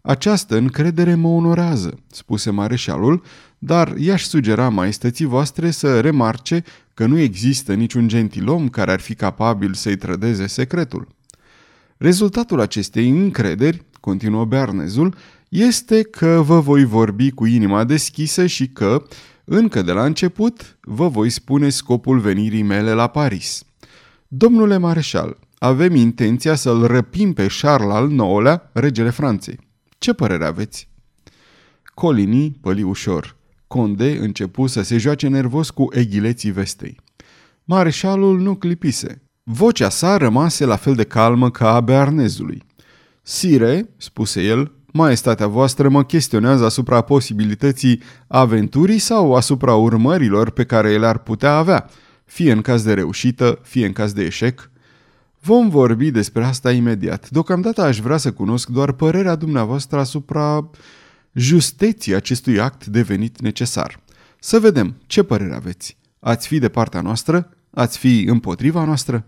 [0.02, 3.24] Această încredere mă onorează, spuse mareșalul,
[3.58, 9.16] dar i-aș sugera maestății voastre să remarce că nu există niciun gentilom care ar fi
[9.16, 11.08] capabil să-i trădeze secretul.
[11.98, 15.16] Rezultatul acestei încrederi, continuă Bearnezul,
[15.50, 19.04] este că vă voi vorbi cu inima deschisă și că,
[19.44, 23.64] încă de la început, vă voi spune scopul venirii mele la Paris.
[24.28, 29.60] Domnule mareșal, avem intenția să-l răpim pe Charles al IX-lea, regele Franței.
[29.98, 30.90] Ce părere aveți?
[31.84, 33.36] Colinii păli ușor.
[33.68, 37.00] Conde începu să se joace nervos cu eghileții vestei.
[37.64, 39.22] Mareșalul nu clipise.
[39.44, 42.64] Vocea sa rămase la fel de calmă ca a bearnezului.
[43.22, 50.92] Sire, spuse el, maestatea voastră mă chestionează asupra posibilității aventurii sau asupra urmărilor pe care
[50.92, 51.90] ele ar putea avea,
[52.26, 54.70] fie în caz de reușită, fie în caz de eșec.
[55.42, 57.30] Vom vorbi despre asta imediat.
[57.30, 60.70] Deocamdată aș vrea să cunosc doar părerea dumneavoastră asupra
[61.34, 64.00] justeții acestui act devenit necesar.
[64.40, 65.98] Să vedem ce părere aveți.
[66.20, 67.50] Ați fi de partea noastră?
[67.70, 69.26] Ați fi împotriva noastră?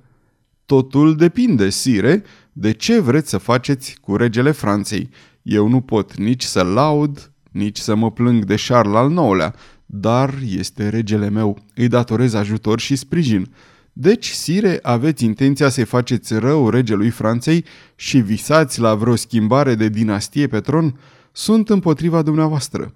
[0.66, 5.10] Totul depinde, sire, de ce vreți să faceți cu regele Franței.
[5.50, 10.34] Eu nu pot nici să laud, nici să mă plâng de Charles al IX-lea, dar
[10.58, 13.52] este regele meu, îi datorez ajutor și sprijin.
[13.94, 19.90] Deci, sire, aveți intenția să-i faceți rău regelui Franței și visați la vreo schimbare de
[19.90, 21.00] dinastie pe tron?
[21.32, 22.94] Sunt împotriva dumneavoastră.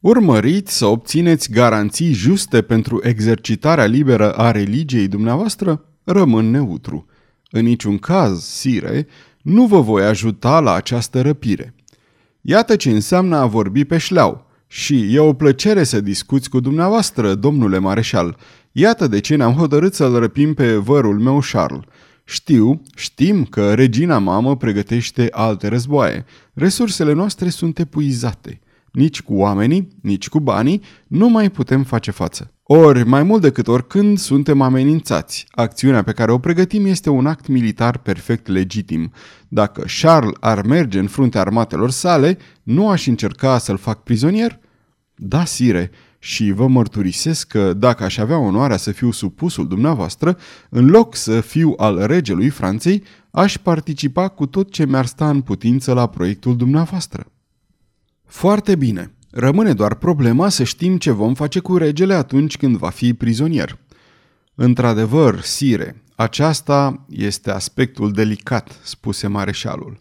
[0.00, 5.84] Urmăriți să obțineți garanții juste pentru exercitarea liberă a religiei dumneavoastră?
[6.04, 7.06] Rămân neutru.
[7.50, 9.06] În niciun caz, sire,
[9.42, 11.74] nu vă voi ajuta la această răpire.
[12.40, 14.46] Iată ce înseamnă a vorbi pe șleau.
[14.66, 18.36] Și e o plăcere să discuți cu dumneavoastră, domnule mareșal.
[18.72, 21.84] Iată de ce ne-am hotărât să-l răpim pe vărul meu Charles.
[22.24, 26.24] Știu, știm că regina mamă pregătește alte războaie.
[26.54, 28.60] Resursele noastre sunt epuizate.
[28.92, 32.52] Nici cu oamenii, nici cu banii nu mai putem face față.
[32.72, 35.46] Ori, mai mult decât oricând, suntem amenințați.
[35.50, 39.12] Acțiunea pe care o pregătim este un act militar perfect legitim.
[39.48, 44.58] Dacă Charles ar merge în fruntea armatelor sale, nu aș încerca să-l fac prizonier?
[45.14, 50.86] Da, sire, și vă mărturisesc că dacă aș avea onoarea să fiu supusul dumneavoastră, în
[50.86, 55.92] loc să fiu al regelui Franței, aș participa cu tot ce mi-ar sta în putință
[55.92, 57.26] la proiectul dumneavoastră.
[58.24, 59.14] Foarte bine.
[59.30, 63.78] Rămâne doar problema să știm ce vom face cu regele atunci când va fi prizonier.
[64.54, 70.00] Într-adevăr, sire, aceasta este aspectul delicat, spuse mareșalul.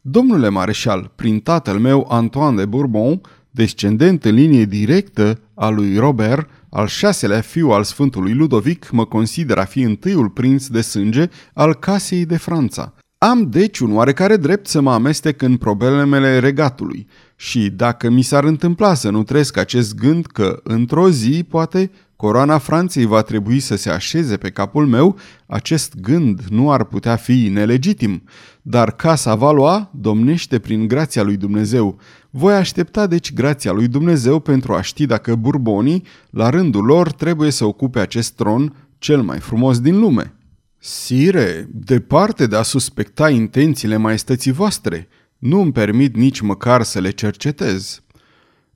[0.00, 3.20] Domnule mareșal, prin tatăl meu Antoine de Bourbon,
[3.50, 9.60] descendent în linie directă a lui Robert, al șaselea fiu al Sfântului Ludovic, mă consideră
[9.60, 12.94] a fi întâiul prinț de sânge al casei de Franța.
[13.18, 17.06] Am deci un oarecare drept să mă amestec în problemele regatului
[17.42, 22.58] și dacă mi s-ar întâmpla să nu trăiesc acest gând că într-o zi, poate, coroana
[22.58, 27.48] Franței va trebui să se așeze pe capul meu, acest gând nu ar putea fi
[27.52, 28.22] nelegitim.
[28.62, 31.98] Dar casa Valois domnește prin grația lui Dumnezeu.
[32.30, 37.50] Voi aștepta deci grația lui Dumnezeu pentru a ști dacă burbonii, la rândul lor, trebuie
[37.50, 40.34] să ocupe acest tron cel mai frumos din lume.
[40.78, 45.08] Sire, departe de a suspecta intențiile maestății voastre,
[45.42, 48.02] nu îmi permit nici măcar să le cercetez.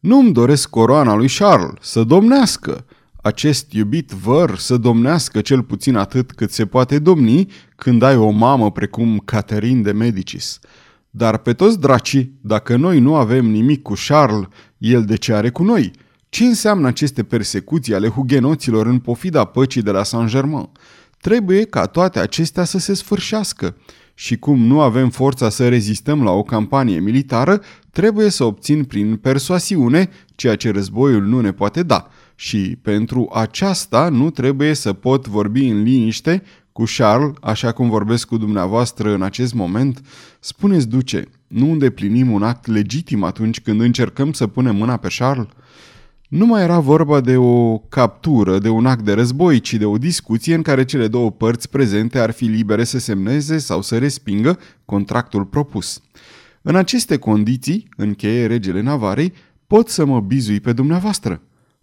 [0.01, 2.85] Nu-mi doresc coroana lui Charles să domnească,
[3.23, 8.31] acest iubit văr să domnească cel puțin atât cât se poate domni când ai o
[8.31, 10.59] mamă precum Catherine de Medicis.
[11.11, 14.47] Dar pe toți dracii, dacă noi nu avem nimic cu Charles,
[14.79, 15.91] el de ce are cu noi?
[16.29, 20.69] Ce înseamnă aceste persecuții ale hugenoților în pofida păcii de la Saint-Germain?
[21.21, 23.77] Trebuie ca toate acestea să se sfârșească.
[24.19, 29.17] Și cum nu avem forța să rezistăm la o campanie militară, trebuie să obțin prin
[29.17, 32.09] persoasiune ceea ce războiul nu ne poate da.
[32.35, 38.27] Și pentru aceasta nu trebuie să pot vorbi în liniște cu Charles, așa cum vorbesc
[38.27, 40.01] cu dumneavoastră în acest moment.
[40.41, 45.47] Spuneți, duce, nu îndeplinim un act legitim atunci când încercăm să punem mâna pe Charles?
[46.29, 49.99] Nu mai era vorba de o captură, de un act de război, ci de o
[49.99, 54.59] discuție în care cele două părți prezente ar fi libere să semneze sau să respingă
[54.85, 56.01] contractul propus.
[56.63, 59.33] În aceste condiții, încheie regele Navarei,
[59.67, 61.43] pot să mă bizui pe dumneavoastră.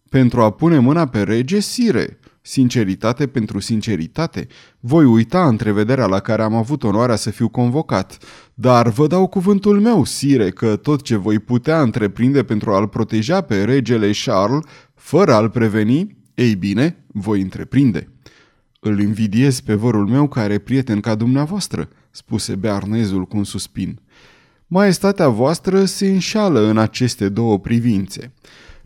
[0.10, 4.48] Pentru a pune mâna pe rege, sire, sinceritate pentru sinceritate.
[4.80, 8.18] Voi uita întrevederea la care am avut onoarea să fiu convocat,
[8.54, 13.42] dar vă dau cuvântul meu, sire, că tot ce voi putea întreprinde pentru a-l proteja
[13.42, 14.64] pe regele Charles,
[14.96, 18.08] fără a-l preveni, ei bine, voi întreprinde.
[18.80, 24.00] Îl invidiez pe vărul meu care are prieten ca dumneavoastră, spuse Bearnezul cu un suspin.
[24.68, 28.34] Maestatea voastră se înșală în aceste două privințe.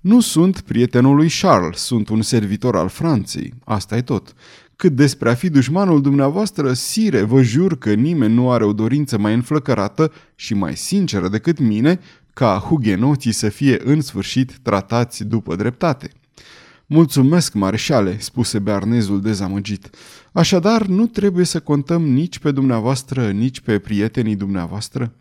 [0.08, 3.54] Nu sunt prietenul lui Charles, sunt un servitor al Franței.
[3.64, 4.34] Asta e tot.
[4.76, 9.18] Cât despre a fi dușmanul dumneavoastră, sire, vă jur că nimeni nu are o dorință
[9.18, 12.00] mai înflăcărată și mai sinceră decât mine
[12.34, 16.12] ca hugenoții să fie în sfârșit tratați după dreptate.
[16.86, 19.90] Mulțumesc, mareșale, spuse bearnezul dezamăgit.
[20.32, 25.14] Așadar, nu trebuie să contăm nici pe dumneavoastră, nici pe prietenii dumneavoastră?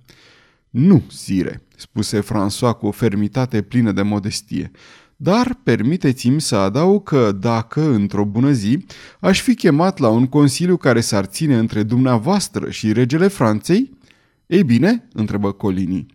[0.78, 4.70] Nu, sire, spuse François cu o fermitate plină de modestie.
[5.16, 8.84] Dar permiteți-mi să adaug că dacă, într-o bună zi,
[9.20, 13.98] aș fi chemat la un consiliu care s-ar ține între dumneavoastră și regele Franței,
[14.46, 16.06] ei bine, întrebă Colini,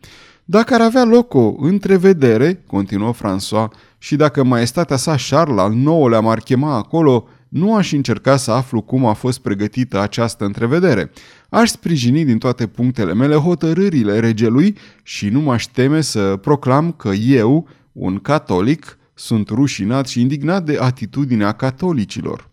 [0.44, 6.20] dacă ar avea loc o întrevedere, continuă François, și dacă maestatea sa Charles al nouălea
[6.20, 11.12] m-ar chema acolo, nu aș încerca să aflu cum a fost pregătită această întrevedere.
[11.50, 17.10] Aș sprijini din toate punctele mele hotărârile regelui și nu m-aș teme să proclam că
[17.10, 22.50] eu, un catolic, sunt rușinat și indignat de atitudinea catolicilor.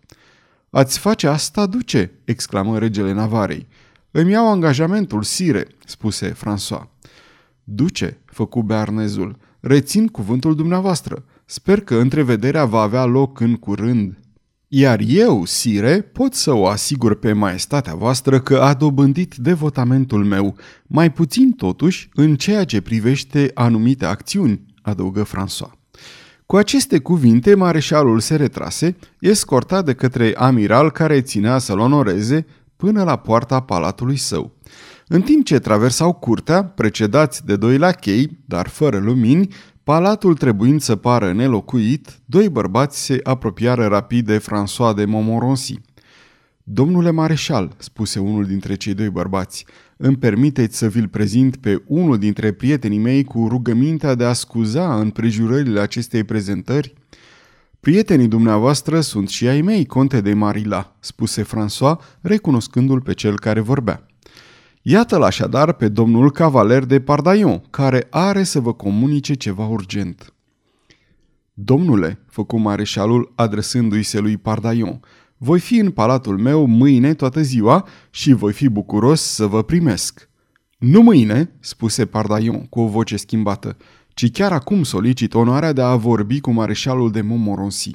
[0.71, 3.67] Ați face asta, duce?" exclamă regele Navarei.
[4.11, 6.89] Îmi iau angajamentul, sire," spuse François.
[7.65, 11.25] Duce, făcu bearnezul, rețin cuvântul dumneavoastră.
[11.45, 14.19] Sper că întrevederea va avea loc în curând.
[14.71, 20.57] Iar eu, sire, pot să o asigur pe maestatea voastră că a dobândit devotamentul meu,
[20.87, 25.73] mai puțin totuși în ceea ce privește anumite acțiuni, adăugă François.
[26.47, 32.47] Cu aceste cuvinte, mareșalul se retrase, escortat de către amiral care ținea să-l onoreze
[32.77, 34.57] până la poarta palatului său.
[35.07, 39.49] În timp ce traversau curtea, precedați de doi lachei, dar fără lumini,
[39.89, 45.81] palatul trebuind să pară nelocuit, doi bărbați se apropiară rapid de François de Montmorency.
[46.63, 49.67] Domnule mareșal, spuse unul dintre cei doi bărbați,
[49.97, 55.01] îmi permiteți să vi-l prezint pe unul dintre prietenii mei cu rugămintea de a scuza
[55.01, 56.95] în prejurările acestei prezentări?
[57.81, 63.61] Prietenii dumneavoastră sunt și ai mei, conte de Marila, spuse François, recunoscându-l pe cel care
[63.61, 64.08] vorbea.
[64.91, 70.35] Iată-l așadar pe domnul cavaler de Pardaion, care are să vă comunice ceva urgent.
[71.53, 75.01] Domnule, făcu mareșalul adresându-i se lui Pardaion,
[75.37, 80.29] voi fi în palatul meu mâine toată ziua și voi fi bucuros să vă primesc.
[80.79, 83.77] Nu mâine, spuse Pardaion cu o voce schimbată,
[84.09, 87.91] ci chiar acum solicit onoarea de a vorbi cu mareșalul de Montmorency.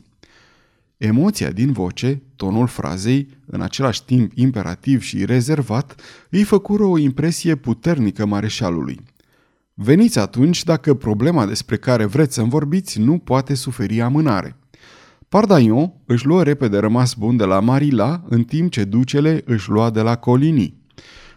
[0.98, 7.56] Emoția din voce, tonul frazei, în același timp imperativ și rezervat, îi făcură o impresie
[7.56, 9.00] puternică mareșalului.
[9.74, 14.58] Veniți atunci dacă problema despre care vreți să-mi vorbiți nu poate suferi amânare.
[15.30, 19.90] Pardaion își luă repede rămas bun de la Marila, în timp ce ducele își lua
[19.90, 20.82] de la Colini.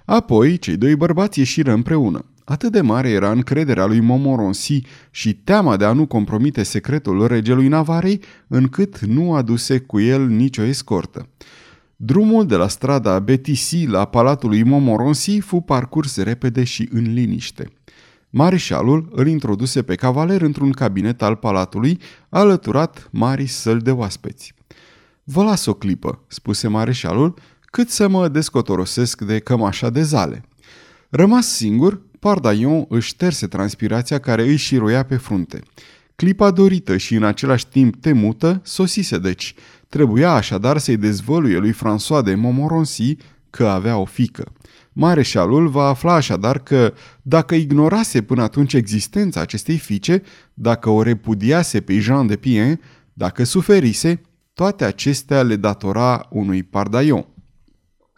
[0.04, 2.24] Apoi, cei doi bărbați ieșiră împreună.
[2.48, 4.80] Atât de mare era încrederea lui Momoronsi
[5.10, 10.62] și teama de a nu compromite secretul regelui Navarei, încât nu aduse cu el nicio
[10.62, 11.28] escortă.
[11.96, 17.72] Drumul de la strada Betisi la palatul lui Momoronsi fu parcurs repede și în liniște.
[18.30, 24.54] Marișalul îl introduse pe cavaler într-un cabinet al palatului, alăturat mari săli de oaspeți.
[25.24, 27.34] Vă las o clipă, spuse mareșalul,
[27.64, 30.44] cât să mă descotorosesc de cămașa de zale.
[31.08, 35.60] Rămas singur, Pardaion își șterse transpirația care îi șiroia pe frunte.
[36.16, 39.54] Clipa dorită și în același timp temută sosise deci.
[39.88, 43.16] Trebuia așadar să-i dezvăluie lui François de Montmorency
[43.50, 44.52] că avea o fică.
[44.92, 50.22] Mareșalul va afla așadar că, dacă ignorase până atunci existența acestei fiice,
[50.54, 52.80] dacă o repudiase pe Jean de Pien,
[53.12, 54.20] dacă suferise,
[54.54, 57.26] toate acestea le datora unui pardaion.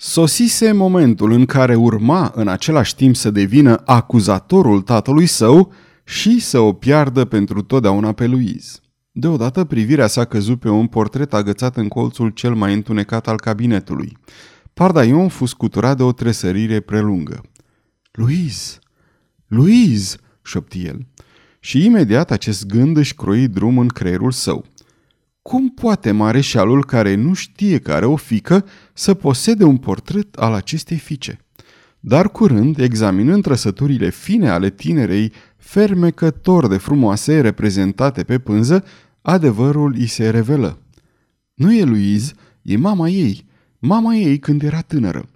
[0.01, 5.73] Sosise momentul în care urma în același timp să devină acuzatorul tatălui său
[6.05, 8.79] și să o piardă pentru totdeauna pe Louise.
[9.13, 14.17] Deodată privirea sa căzut pe un portret agățat în colțul cel mai întunecat al cabinetului.
[14.75, 17.41] Pardaion fu scuturat de o tresărire prelungă.
[18.13, 18.79] Louise!
[19.47, 21.07] Louise!" șopti el.
[21.61, 24.65] Și imediat acest gând își croi drum în creierul său.
[25.43, 30.53] Cum poate mareșalul care nu știe că are o fică să posede un portret al
[30.53, 31.39] acestei fiice?
[32.01, 38.85] Dar curând, examinând trăsăturile fine ale tinerei, fermecător de frumoase reprezentate pe pânză,
[39.23, 40.79] adevărul îi se revelă.
[41.55, 42.33] Nu e Louise,
[42.63, 43.47] e mama ei,
[43.79, 45.29] mama ei când era tânără.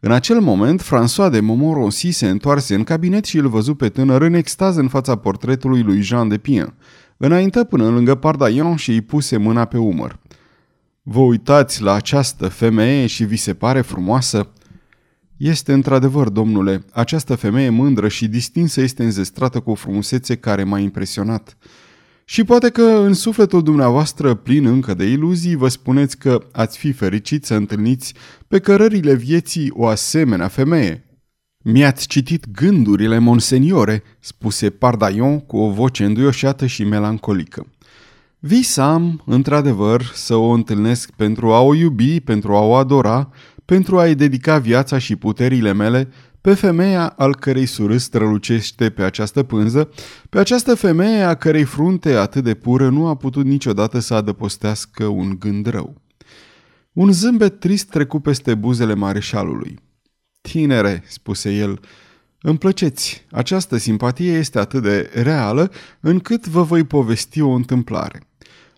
[0.00, 4.22] În acel moment, François de Montmorency se întoarse în cabinet și îl văzu pe tânăr
[4.22, 6.74] în extaz în fața portretului lui Jean de Pien.
[7.16, 10.18] Înainte până lângă Pardaion și îi puse mâna pe umăr.
[11.02, 14.50] Vă uitați la această femeie și vi se pare frumoasă?
[15.36, 20.78] Este într-adevăr, domnule, această femeie mândră și distinsă este înzestrată cu o frumusețe care m-a
[20.78, 21.56] impresionat.
[22.24, 26.92] Și poate că în sufletul dumneavoastră, plin încă de iluzii, vă spuneți că ați fi
[26.92, 28.14] fericit să întâlniți
[28.48, 31.05] pe cărările vieții o asemenea femeie.
[31.68, 37.66] Mi-ați citit gândurile, monseniore, spuse Pardaion cu o voce înduioșată și melancolică.
[38.38, 43.30] Visam, într-adevăr, să o întâlnesc pentru a o iubi, pentru a o adora,
[43.64, 46.08] pentru a-i dedica viața și puterile mele
[46.40, 49.88] pe femeia al cărei surâs strălucește pe această pânză,
[50.30, 55.06] pe această femeie a cărei frunte atât de pură nu a putut niciodată să adăpostească
[55.06, 56.00] un gând rău.
[56.92, 59.84] Un zâmbet trist trecu peste buzele mareșalului.
[60.50, 61.80] Tinere, spuse el,
[62.40, 65.70] îmi plăceți, această simpatie este atât de reală
[66.00, 68.20] încât vă voi povesti o întâmplare.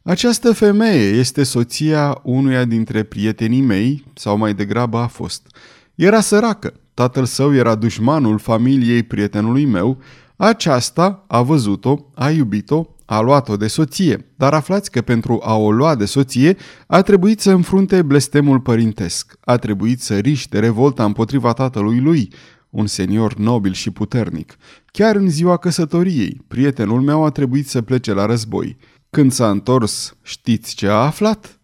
[0.02, 5.46] Această femeie este soția unuia dintre prietenii mei, sau mai degrabă a fost.
[5.94, 9.98] Era săracă, tatăl său era dușmanul familiei prietenului meu,
[10.36, 15.70] aceasta a văzut-o, a iubit-o, a luat-o de soție, dar aflați că pentru a o
[15.70, 16.56] lua de soție
[16.86, 22.32] a trebuit să înfrunte blestemul părintesc, a trebuit să riște revolta împotriva tatălui lui,
[22.70, 24.56] un senior nobil și puternic.
[24.86, 28.76] Chiar în ziua căsătoriei, prietenul meu a trebuit să plece la război.
[29.10, 31.60] Când s-a întors, știți ce a aflat?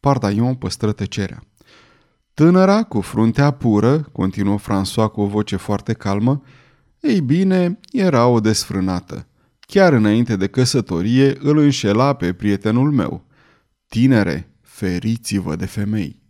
[0.00, 1.42] Pardaion păstră tăcerea.
[2.34, 6.42] Tânăra, cu fruntea pură, continuă François cu o voce foarte calmă,
[7.00, 9.27] ei bine, era o desfrânată.
[9.72, 13.24] Chiar înainte de căsătorie îl înșela pe prietenul meu.
[13.88, 16.22] Tinere, feriți-vă de femei.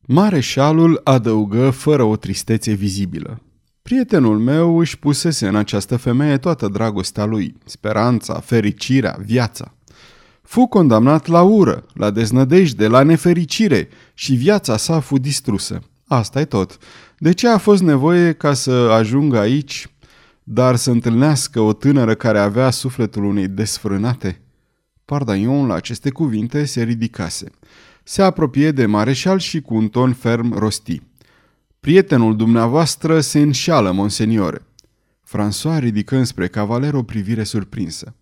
[0.00, 3.42] Mareșalul adăugă fără o tristețe vizibilă.
[3.82, 9.74] Prietenul meu își pusese în această femeie toată dragostea lui, speranța, fericirea, viața.
[10.42, 15.80] Fu condamnat la ură, la deznădejde, la nefericire și viața sa fu distrusă.
[16.06, 16.78] asta e tot.
[17.18, 19.91] De ce a fost nevoie ca să ajungă aici,
[20.44, 24.40] dar să întâlnească o tânără care avea sufletul unei desfrânate?
[25.04, 27.50] Pardaion la aceste cuvinte se ridicase.
[28.04, 31.02] Se apropie de mareșal și cu un ton ferm rosti.
[31.80, 34.66] Prietenul dumneavoastră se înșală, monseniore.
[35.28, 38.14] François ridică înspre cavaler o privire surprinsă.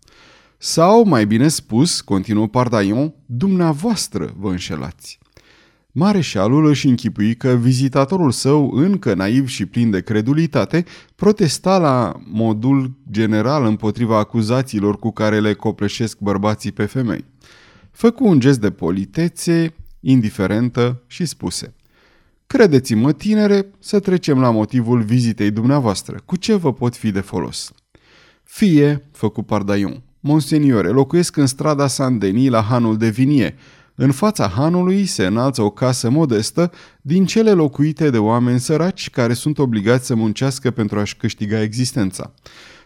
[0.57, 5.19] Sau, mai bine spus, continuă Pardaion, dumneavoastră vă înșelați.
[5.91, 10.85] Mareșalul își închipui că vizitatorul său, încă naiv și plin de credulitate,
[11.15, 17.25] protesta la modul general împotriva acuzațiilor cu care le copleșesc bărbații pe femei.
[17.91, 21.73] Făcu un gest de politețe, indiferentă și spuse
[22.47, 26.21] Credeți-mă, tinere, să trecem la motivul vizitei dumneavoastră.
[26.25, 27.71] Cu ce vă pot fi de folos?
[28.43, 33.55] Fie, făcu Pardaion, Monseniore, locuiesc în strada Saint-Denis la Hanul de Vinie.
[33.95, 36.71] În fața hanului se înalță o casă modestă
[37.01, 42.33] din cele locuite de oameni săraci care sunt obligați să muncească pentru a-și câștiga existența.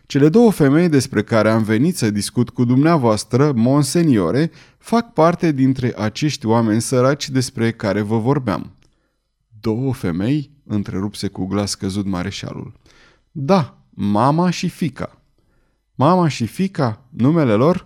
[0.05, 5.93] Cele două femei despre care am venit să discut cu dumneavoastră, monseniore, fac parte dintre
[5.97, 8.71] acești oameni săraci despre care vă vorbeam.
[9.59, 10.53] Două femei?
[10.67, 12.73] întrerupse cu glas căzut mareșalul.
[13.31, 15.21] Da, mama și fica.
[15.95, 17.85] Mama și fica, numele lor?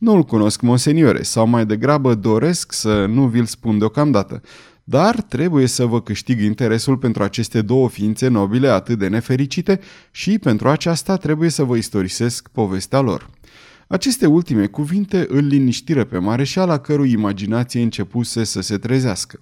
[0.00, 4.40] Nu-l cunosc, monseniore, sau mai degrabă doresc să nu vi-l spun deocamdată,
[4.84, 9.80] dar trebuie să vă câștig interesul pentru aceste două ființe nobile atât de nefericite
[10.10, 13.30] și pentru aceasta trebuie să vă istorisesc povestea lor.
[13.88, 19.40] Aceste ultime cuvinte îl liniștiră pe mareșal, a cărui imaginație începuse să se trezească.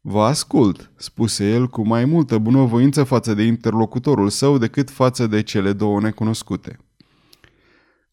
[0.00, 5.42] Vă ascult, spuse el cu mai multă bunăvoință față de interlocutorul său decât față de
[5.42, 6.78] cele două necunoscute.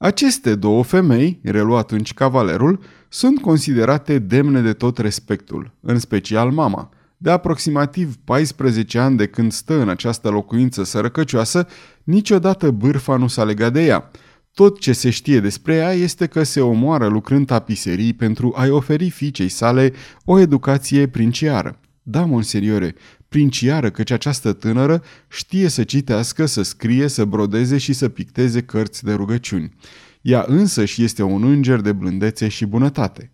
[0.04, 2.80] Aceste două femei, relua atunci cavalerul,
[3.10, 6.90] sunt considerate demne de tot respectul, în special mama.
[7.18, 11.68] De aproximativ 14 ani de când stă în această locuință sărăcăcioasă,
[12.04, 14.12] niciodată bârfa nu s-a legat de ea.
[14.54, 19.10] Tot ce se știe despre ea este că se omoară lucrând tapiserii pentru a-i oferi
[19.10, 19.94] fiicei sale
[20.26, 21.80] o educație princiară.
[22.02, 22.96] Da, monseriore,
[23.34, 29.04] princiară căci această tânără știe să citească, să scrie, să brodeze și să picteze cărți
[29.04, 29.74] de rugăciuni.
[30.22, 33.32] Ea însă și este un înger de blândețe și bunătate.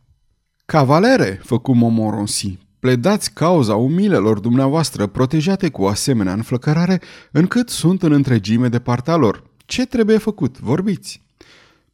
[0.65, 8.11] Cavalere, făcu Momoronsi, pledați cauza umilelor dumneavoastră protejate cu o asemenea înflăcărare încât sunt în
[8.11, 9.43] întregime de partea lor.
[9.65, 10.59] Ce trebuie făcut?
[10.59, 11.21] Vorbiți!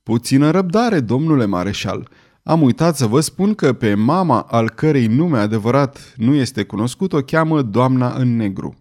[0.03, 2.09] Puțină răbdare, domnule mareșal,
[2.47, 7.13] am uitat să vă spun că pe mama al cărei nume adevărat nu este cunoscut
[7.13, 8.75] o cheamă doamna în negru.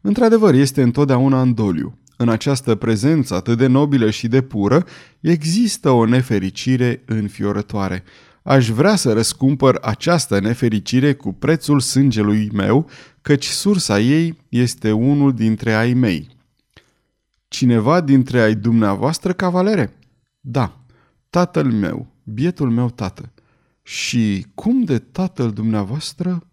[0.00, 1.98] Într-adevăr, este întotdeauna în doliu.
[2.16, 4.84] În această prezență atât de nobilă și de pură,
[5.20, 8.02] există o nefericire înfiorătoare.
[8.42, 12.88] aș vrea să răscumpăr această nefericire cu prețul sângelui meu,
[13.22, 16.28] căci sursa ei este unul dintre ai mei.
[17.48, 19.96] Cineva dintre ai dumneavoastră, cavalere?
[20.40, 20.84] Da,
[21.30, 23.32] tatăl meu, bietul meu tată.
[23.82, 26.44] Și cum de tatăl dumneavoastră?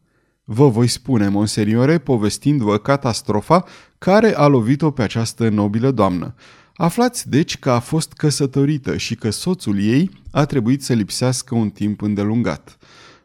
[0.44, 3.64] Vă voi spune, monseriore, povestindu-vă catastrofa
[3.98, 6.36] care a lovit-o pe această nobilă doamnă.
[6.76, 11.70] Aflați deci că a fost căsătorită și că soțul ei a trebuit să lipsească un
[11.70, 12.78] timp îndelungat.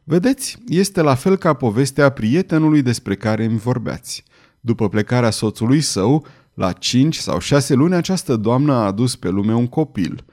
[0.04, 4.24] Vedeți, este la fel ca povestea prietenului despre care îmi vorbeați.
[4.60, 9.54] După plecarea soțului său, la cinci sau șase luni această doamnă a adus pe lume
[9.54, 10.24] un copil.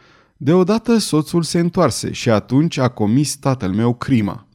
[0.41, 4.47] Deodată soțul se întoarse și atunci a comis tatăl meu crima.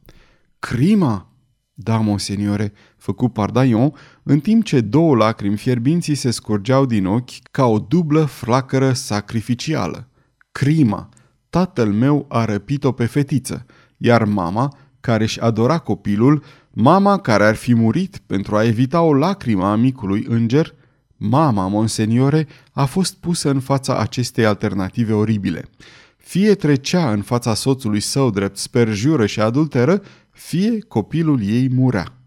[0.59, 1.29] Crima?
[1.73, 7.65] Da, monseniore, făcu Pardaion, în timp ce două lacrimi fierbinții se scurgeau din ochi ca
[7.65, 10.09] o dublă flacără sacrificială.
[10.51, 11.09] Crima.
[11.49, 13.65] Tatăl meu a răpit-o pe fetiță,
[13.97, 19.13] iar mama, care își adora copilul, mama care ar fi murit pentru a evita o
[19.13, 20.75] lacrimă a micului înger,
[21.17, 25.69] mama, monseniore, a fost pusă în fața acestei alternative oribile.
[26.17, 30.01] Fie trecea în fața soțului său drept sperjură și adulteră,
[30.31, 32.17] fie copilul ei murea.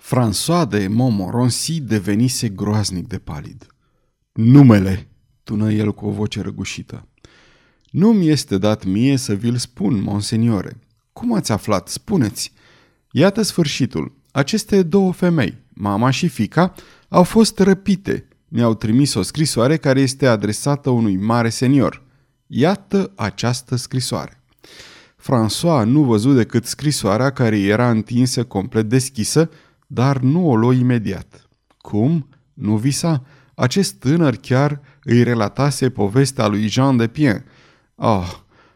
[0.00, 3.66] François de Montmorency devenise groaznic de palid.
[4.32, 5.08] Numele,
[5.42, 7.08] tună el cu o voce răgușită.
[7.90, 10.78] Nu-mi este dat mie să vi-l spun, monseniore.
[11.12, 11.88] Cum ați aflat?
[11.88, 12.52] Spuneți.
[13.10, 14.12] Iată sfârșitul.
[14.30, 16.74] Aceste două femei, mama și fica,
[17.14, 18.28] au fost răpite.
[18.48, 22.02] Mi-au trimis o scrisoare care este adresată unui mare senior.
[22.46, 24.42] Iată această scrisoare.
[25.20, 29.50] François nu văzu decât scrisoarea care era întinsă complet deschisă,
[29.86, 31.48] dar nu o luă imediat.
[31.78, 32.28] Cum?
[32.54, 33.24] Nu visa.
[33.54, 37.44] Acest tânăr chiar îi relatase povestea lui Jean de Pien.
[37.94, 38.32] Ah,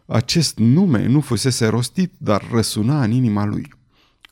[0.07, 3.74] acest nume nu fusese rostit, dar răsuna în inima lui.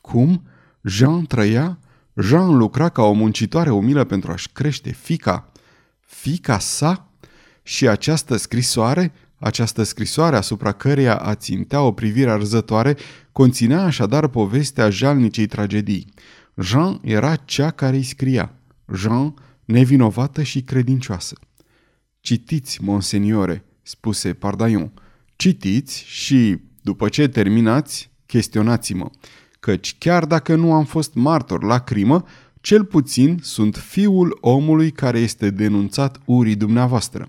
[0.01, 0.43] Cum?
[0.83, 1.79] Jean trăia?
[2.21, 5.53] Jean lucra ca o muncitoare umilă pentru a-și crește fica.
[6.01, 7.11] Fica sa?
[7.62, 12.97] Și această scrisoare această scrisoare asupra căreia a țintea o privire arzătoare
[13.33, 16.12] conținea așadar povestea jalnicei tragedii.
[16.57, 18.55] Jean era cea care îi scria.
[18.95, 21.37] Jean, nevinovată și credincioasă.
[22.21, 24.93] Citiți, monseniore, spuse Pardaion.
[25.37, 29.11] Citiți și, după ce terminați, chestionați-mă,
[29.61, 32.25] căci chiar dacă nu am fost martor la crimă,
[32.61, 37.29] cel puțin sunt fiul omului care este denunțat urii dumneavoastră.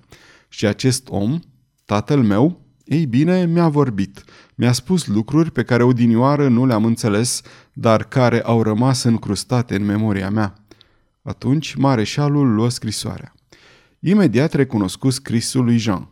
[0.49, 1.39] Și acest om
[1.87, 4.23] Tatăl meu, ei bine, mi-a vorbit.
[4.55, 7.41] Mi-a spus lucruri pe care odinioară nu le-am înțeles,
[7.73, 10.53] dar care au rămas încrustate în memoria mea.
[11.21, 13.33] Atunci mareșalul luă scrisoarea.
[13.99, 16.09] Imediat recunoscu scrisul lui Jean.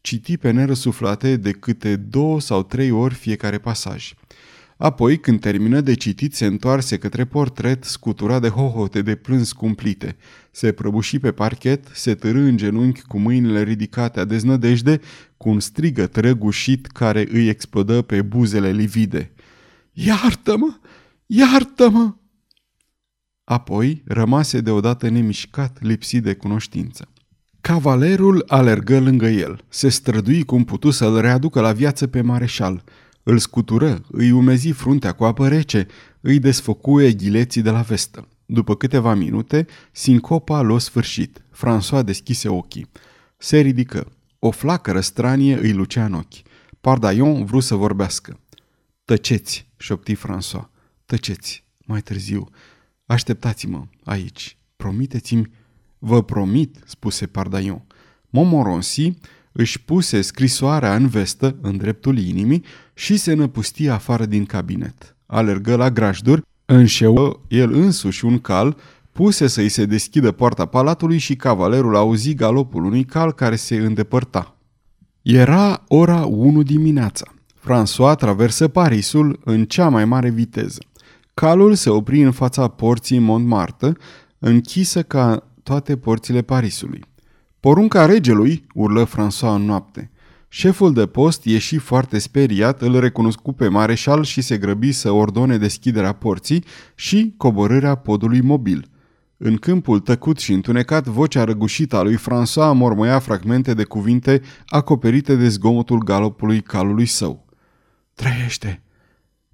[0.00, 4.14] Citi pe nerăsuflate de câte două sau trei ori fiecare pasaj.
[4.76, 10.16] Apoi, când termină de citit, se întoarse către portret, scutura de hohote de plâns cumplite.
[10.50, 15.00] Se prăbuși pe parchet, se târâ în genunchi cu mâinile ridicate a deznădejde,
[15.36, 19.32] cu un strigăt răgușit care îi explodă pe buzele livide.
[19.92, 20.74] Iartă-mă!
[21.26, 22.14] Iartă-mă!
[23.44, 27.08] Apoi rămase deodată nemișcat, lipsit de cunoștință.
[27.60, 32.84] Cavalerul alergă lângă el, se strădui cum putu să-l readucă la viață pe mareșal–
[33.24, 35.86] îl scutură, îi umezi fruntea cu apă rece,
[36.20, 38.28] îi desfăcuie ghileții de la vestă.
[38.46, 41.42] După câteva minute, sincopa luă sfârșit.
[41.52, 42.86] François deschise ochii.
[43.36, 44.12] Se ridică.
[44.38, 46.42] O flacără stranie îi lucea în ochi.
[46.80, 48.40] Pardaion vrut să vorbească.
[49.04, 50.68] Tăceți, șopti François.
[51.06, 52.48] Tăceți, mai târziu.
[53.06, 54.56] Așteptați-mă aici.
[54.76, 55.50] Promiteți-mi.
[55.98, 57.84] Vă promit, spuse Pardaion.
[58.30, 59.12] Montmorency
[59.52, 62.64] își puse scrisoarea în vestă, în dreptul inimii,
[62.94, 65.16] și se năpustie afară din cabinet.
[65.26, 68.76] Alergă la grajduri, înșeă el însuși un cal,
[69.12, 74.56] puse să-i se deschidă poarta palatului și cavalerul auzi galopul unui cal care se îndepărta.
[75.22, 77.34] Era ora 1 dimineața.
[77.60, 80.80] François traversă Parisul în cea mai mare viteză.
[81.34, 83.92] Calul se opri în fața porții Montmartre,
[84.38, 87.04] închisă ca toate porțile Parisului.
[87.60, 90.10] Porunca regelui, urlă François în noapte.
[90.56, 95.58] Șeful de post ieși foarte speriat, îl recunoscu pe mareșal și se grăbi să ordone
[95.58, 98.88] deschiderea porții și coborârea podului mobil.
[99.36, 105.36] În câmpul tăcut și întunecat, vocea răgușită a lui François mormăia fragmente de cuvinte acoperite
[105.36, 107.46] de zgomotul galopului calului său.
[108.14, 108.82] Trăiește!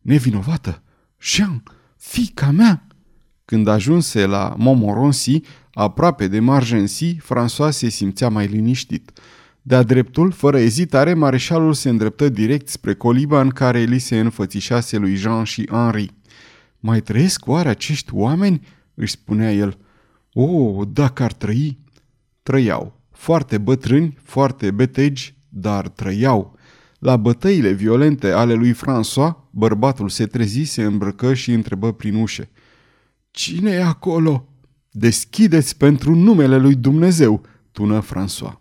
[0.01, 0.83] Nevinovată!
[1.21, 1.63] Jean!
[1.97, 2.87] Fica mea!
[3.45, 5.41] Când ajunse la Montmorency,
[5.73, 9.13] aproape de Margency, François se simțea mai liniștit.
[9.63, 14.97] De-a dreptul, fără ezitare, mareșalul se îndreptă direct spre coliba în care li se înfățișase
[14.97, 16.15] lui Jean și Henri.
[16.79, 18.61] Mai trăiesc oare acești oameni?"
[18.95, 19.79] își spunea el.
[20.33, 21.79] O, oh, dacă ar trăi!"
[22.43, 23.01] Trăiau.
[23.11, 26.59] Foarte bătrâni, foarte betegi, dar trăiau.
[26.99, 32.51] La bătăile violente ale lui François, bărbatul se trezi, se îmbrăcă și întrebă prin ușe.
[33.31, 34.45] Cine e acolo?"
[34.91, 37.43] Deschideți pentru numele lui Dumnezeu!"
[37.73, 38.61] tună François.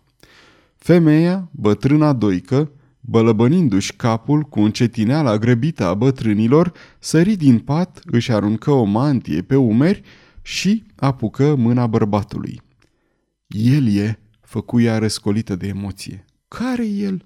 [0.82, 2.70] Femeia, bătrâna doică,
[3.00, 9.56] bălăbănindu-și capul cu încetineala grăbită a bătrânilor, sări din pat, își aruncă o mantie pe
[9.56, 10.02] umeri
[10.42, 12.60] și apucă mâna bărbatului.
[13.46, 16.24] El e, făcu ea răscolită de emoție.
[16.48, 17.24] Care el?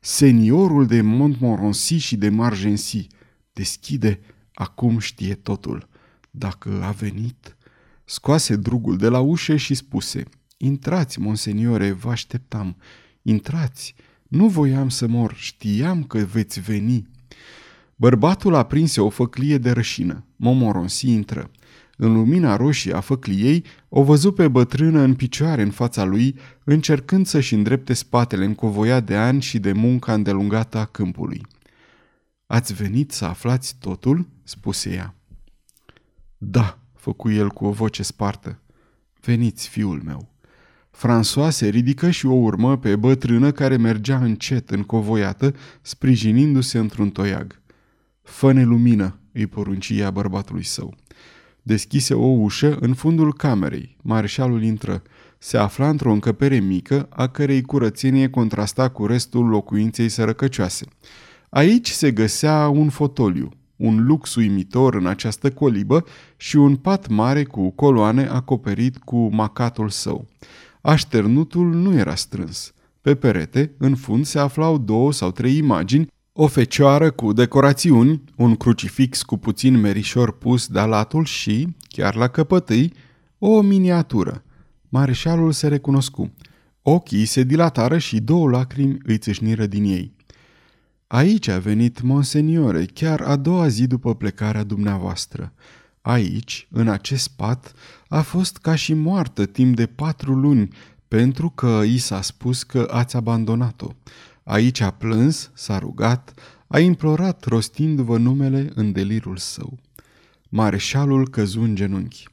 [0.00, 3.06] Seniorul de Montmorency și de Margency.
[3.52, 4.20] Deschide,
[4.54, 5.88] acum știe totul.
[6.30, 7.56] Dacă a venit...
[8.08, 10.24] Scoase drugul de la ușă și spuse,
[10.56, 12.76] Intrați, monseniore, vă așteptam.
[13.22, 13.94] Intrați,
[14.28, 17.08] nu voiam să mor, știam că veți veni.
[17.96, 20.24] Bărbatul aprinse o făclie de rășină.
[20.36, 21.50] Momoronsi intră.
[21.96, 27.26] În lumina roșie a făcliei, o văzu pe bătrână în picioare în fața lui, încercând
[27.26, 31.46] să-și îndrepte spatele încovoiat de ani și de munca îndelungată a câmpului.
[32.46, 35.14] Ați venit să aflați totul?" spuse ea.
[36.38, 38.60] Da," făcu el cu o voce spartă.
[39.20, 40.35] Veniți, fiul meu."
[40.96, 47.60] François se ridică și o urmă pe bătrână care mergea încet, încovoiată, sprijinindu-se într-un toiag.
[48.22, 50.94] Fă-ne lumină, îi porunci ea bărbatului său.
[51.62, 53.96] Deschise o ușă în fundul camerei.
[54.02, 55.02] Marșalul intră.
[55.38, 60.86] Se afla într-o încăpere mică, a cărei curățenie contrasta cu restul locuinței sărăcăcioase.
[61.48, 66.04] Aici se găsea un fotoliu, un lux uimitor în această colibă
[66.36, 70.26] și un pat mare cu coloane acoperit cu macatul său.
[70.86, 72.72] Așternutul nu era strâns.
[73.00, 78.56] Pe perete, în fund, se aflau două sau trei imagini, o fecioară cu decorațiuni, un
[78.56, 82.92] crucifix cu puțin merișor pus de latul și, chiar la căpătâi,
[83.38, 84.44] o miniatură.
[84.88, 86.32] Mareșalul se recunoscu.
[86.82, 90.14] Ochii se dilatară și două lacrimi îi țâșniră din ei.
[91.06, 95.52] Aici a venit, monseniore, chiar a doua zi după plecarea dumneavoastră.
[96.00, 97.74] Aici, în acest pat,
[98.08, 100.68] a fost ca și moartă timp de patru luni,
[101.08, 103.90] pentru că i s-a spus că ați abandonat-o.
[104.42, 106.34] Aici a plâns, s-a rugat,
[106.66, 109.78] a implorat rostindu-vă numele în delirul său.
[110.48, 112.28] Mareșalul căzu în genunchi.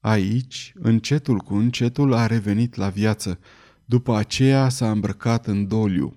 [0.00, 3.38] Aici, încetul cu încetul, a revenit la viață.
[3.84, 6.14] După aceea s-a îmbrăcat în doliu.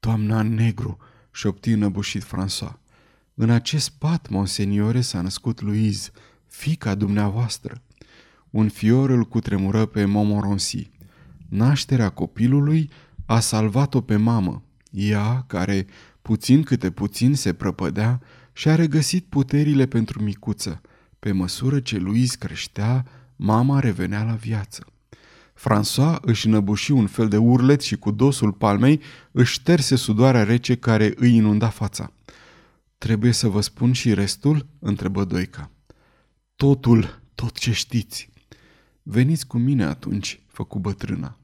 [0.00, 0.96] Toamna negru,
[1.32, 2.72] șopti înăbușit François.
[3.34, 6.10] În acest pat, monseniore, s-a născut Louise,
[6.46, 7.82] fica dumneavoastră.
[8.50, 10.90] Un fior îl cutremură pe Momoronsi.
[11.48, 12.90] Nașterea copilului
[13.26, 14.62] a salvat-o pe mamă.
[14.90, 15.86] Ea, care
[16.22, 18.20] puțin câte puțin se prăpădea,
[18.52, 20.80] și-a regăsit puterile pentru micuță.
[21.18, 24.86] Pe măsură ce Louise creștea, mama revenea la viață.
[25.54, 29.00] François își năbuși un fel de urlet și cu dosul palmei
[29.32, 32.12] își șterse sudoarea rece care îi inunda fața.
[32.98, 35.70] Trebuie să vă spun și restul?" întrebă Doica.
[36.56, 38.30] Totul, tot ce știți."
[39.08, 41.38] Veniți cu mine atunci," făcu bătrâna.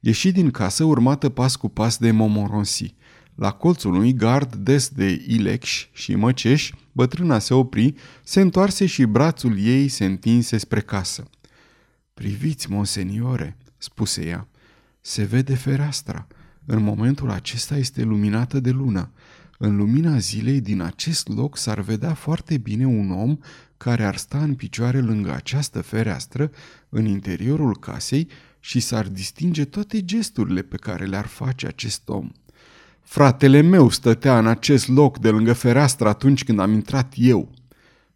[0.00, 2.94] Ieși din casă urmată pas cu pas de Momoronsi.
[3.34, 9.04] La colțul unui gard des de ilex și măceș, bătrâna se opri, se întoarse și
[9.04, 11.30] brațul ei se întinse spre casă.
[12.14, 14.48] Priviți, monseniore," spuse ea.
[15.00, 16.26] Se vede fereastra.
[16.64, 19.10] În momentul acesta este luminată de lună.
[19.58, 23.38] În lumina zilei din acest loc s-ar vedea foarte bine un om
[23.76, 26.50] care ar sta în picioare lângă această fereastră,
[26.92, 28.28] în interiorul casei,
[28.60, 32.30] și s-ar distinge toate gesturile pe care le-ar face acest om.
[33.00, 37.50] Fratele meu stătea în acest loc de lângă fereastră atunci când am intrat eu.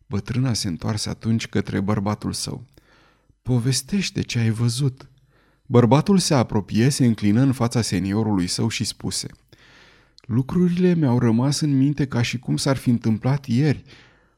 [0.07, 2.65] Bătrâna se întoarse atunci către bărbatul său.
[3.43, 5.09] Povestește ce ai văzut.
[5.67, 9.29] Bărbatul se apropie, se înclină în fața seniorului său și spuse–
[10.27, 13.83] Lucrurile mi-au rămas în minte ca și cum s-ar fi întâmplat ieri.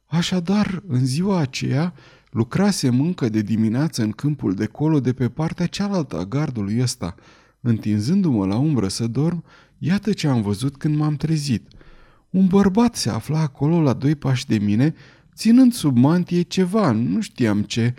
[0.06, 1.94] Așadar, în ziua aceea,
[2.30, 7.14] lucrasem încă de dimineață în câmpul de colo de pe partea cealaltă a gardului ăsta.
[7.60, 9.44] Întinzându-mă la umbră să dorm,
[9.78, 11.68] iată ce am văzut când m-am trezit.
[12.30, 14.94] Un bărbat se afla acolo la doi pași de mine,
[15.34, 17.94] ținând sub mantie ceva, nu știam ce.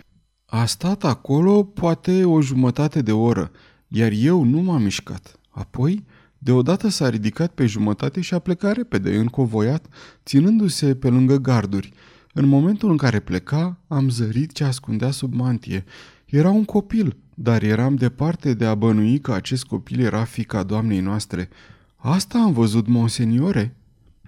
[0.46, 3.50] A stat acolo poate o jumătate de oră,
[3.88, 5.40] iar eu nu m-am mișcat.
[5.48, 6.04] Apoi
[6.42, 9.86] Deodată s-a ridicat pe jumătate și a plecat repede, încovoiat,
[10.24, 11.92] ținându-se pe lângă garduri.
[12.32, 15.84] În momentul în care pleca, am zărit ce ascundea sub mantie.
[16.26, 21.00] Era un copil, dar eram departe de a bănui că acest copil era fica doamnei
[21.00, 21.48] noastre.
[21.96, 23.76] Asta am văzut, monseniore?"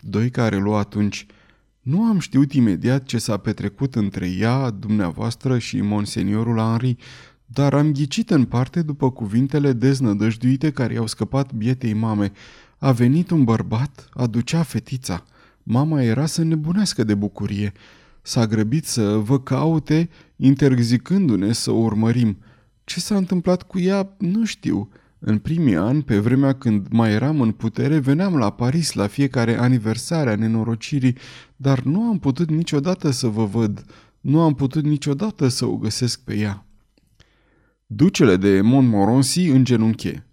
[0.01, 1.27] Doi care luă atunci.
[1.81, 6.97] Nu am știut imediat ce s-a petrecut între ea, dumneavoastră și monseniorul Henri,
[7.47, 12.33] dar am ghicit în parte după cuvintele deznădăjduite care i-au scăpat bietei mame.
[12.79, 15.25] A venit un bărbat, aducea fetița.
[15.63, 17.73] Mama era să nebunească de bucurie.
[18.23, 22.39] S-a grăbit să vă caute, interzicându-ne să o urmărim.
[22.85, 24.89] Ce s-a întâmplat cu ea, nu știu.
[25.19, 29.59] În primii ani, pe vremea când mai eram în putere, veneam la Paris la fiecare
[29.59, 31.17] aniversare a nenorocirii,
[31.57, 33.85] dar nu am putut niciodată să vă văd,
[34.21, 36.67] nu am putut niciodată să o găsesc pe ea.
[37.87, 40.27] Ducele de Montmorency îngenunche.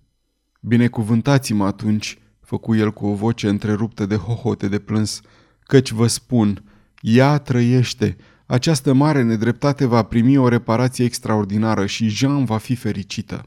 [0.61, 2.17] Binecuvântați-mă atunci,
[2.49, 5.21] făcu el cu o voce întreruptă de hohote de plâns,
[5.63, 6.63] căci vă spun,
[7.01, 13.45] ea trăiește, această mare nedreptate va primi o reparație extraordinară și Jean va fi fericită.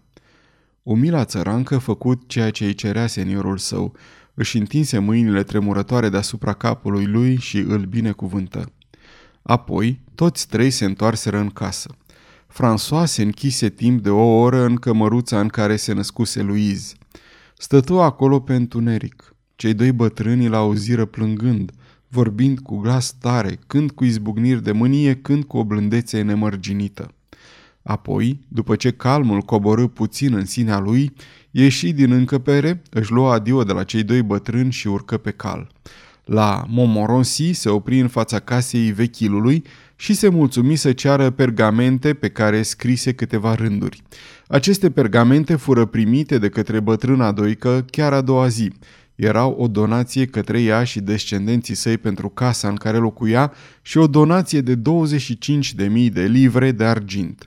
[0.83, 3.95] Umila țărancă făcut ceea ce îi cerea seniorul său,
[4.35, 8.73] își întinse mâinile tremurătoare deasupra capului lui și îl binecuvântă.
[9.43, 11.91] Apoi, toți trei se întoarseră în casă.
[12.53, 16.95] François se închise timp de o oră în cămăruța în care se născuse Louise.
[17.63, 19.35] Stătu acolo pe întuneric.
[19.57, 21.73] Cei doi bătrâni l auziră plângând,
[22.09, 27.15] vorbind cu glas tare, când cu izbucniri de mânie, când cu o blândețe nemărginită.
[27.83, 31.13] Apoi, după ce calmul coborâ puțin în sinea lui,
[31.51, 35.71] ieși din încăpere, își lua adio de la cei doi bătrâni și urcă pe cal.
[36.25, 39.65] La Montmorency se opri în fața casei vechilului
[39.97, 44.03] și se mulțumi să ceară pergamente pe care scrise câteva rânduri.
[44.53, 48.73] Aceste pergamente fură primite de către bătrâna doică chiar a doua zi.
[49.15, 54.07] Erau o donație către ea și descendenții săi pentru casa în care locuia și o
[54.07, 57.47] donație de 25.000 de livre de argint.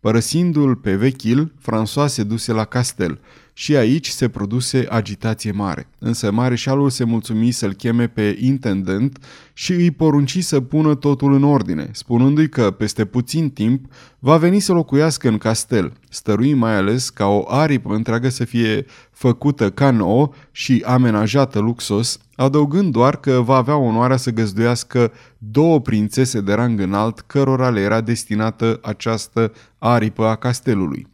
[0.00, 3.20] Părăsindu-l pe vechil, François se duse la castel–
[3.52, 5.86] și aici se produse agitație mare.
[5.98, 9.18] Însă mareșalul se mulțumi să-l cheme pe intendent
[9.52, 14.60] și îi porunci să pună totul în ordine, spunându-i că peste puțin timp va veni
[14.60, 15.92] să locuiască în castel.
[16.08, 22.18] Stărui mai ales ca o aripă întreagă să fie făcută ca nouă și amenajată luxos,
[22.36, 27.80] adăugând doar că va avea onoarea să găzduiască două prințese de rang înalt cărora le
[27.80, 31.06] era destinată această aripă a castelului.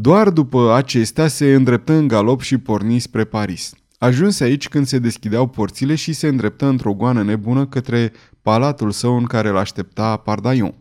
[0.00, 3.72] Doar după acestea se îndreptă în galop și porni spre Paris.
[3.98, 9.16] Ajunse aici când se deschideau porțile și se îndreptă într-o goană nebună către palatul său
[9.16, 10.74] în care îl aștepta Pardaion.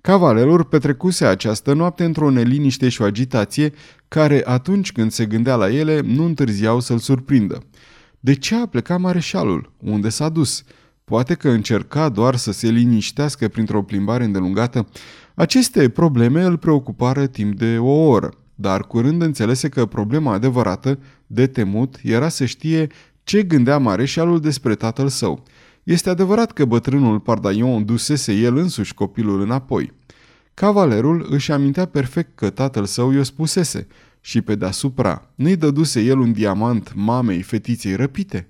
[0.00, 3.72] Cavalerul petrecuse această noapte într-o neliniște și o agitație
[4.08, 7.62] care, atunci când se gândea la ele, nu întârziau să-l surprindă.
[8.20, 9.72] De ce a plecat mareșalul?
[9.78, 10.62] Unde s-a dus?
[11.04, 14.88] Poate că încerca doar să se liniștească printr-o plimbare îndelungată?
[15.34, 21.46] Aceste probleme îl preocupară timp de o oră dar curând înțelese că problema adevărată, de
[21.46, 22.86] temut, era să știe
[23.22, 25.42] ce gândea mareșalul despre tatăl său.
[25.82, 29.92] Este adevărat că bătrânul Pardaion dusese el însuși copilul înapoi.
[30.54, 33.86] Cavalerul își amintea perfect că tatăl său i-o spusese
[34.20, 38.48] și pe deasupra nu-i dăduse el un diamant mamei fetiței răpite.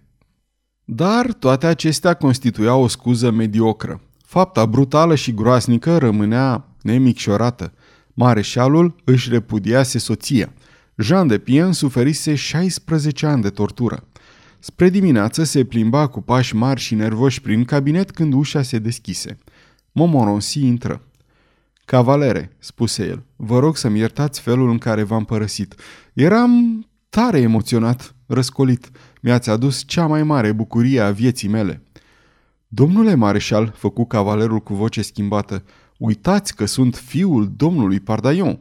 [0.84, 4.00] Dar toate acestea constituiau o scuză mediocră.
[4.24, 7.72] Fapta brutală și groasnică rămânea nemicșorată–
[8.18, 10.52] Mareșalul își repudiase soția.
[10.96, 14.08] Jean de Pien suferise 16 ani de tortură.
[14.58, 19.38] Spre dimineață se plimba cu pași mari și nervoși prin cabinet când ușa se deschise.
[19.92, 21.02] Momoronsi intră.
[21.84, 25.74] Cavalere, spuse el, vă rog să-mi iertați felul în care v-am părăsit.
[26.12, 28.90] Eram tare emoționat, răscolit.
[29.20, 31.82] Mi-ați adus cea mai mare bucurie a vieții mele.
[32.68, 35.64] Domnule mareșal, făcu cavalerul cu voce schimbată,
[35.98, 38.58] Uitați că sunt fiul domnului Pardaion.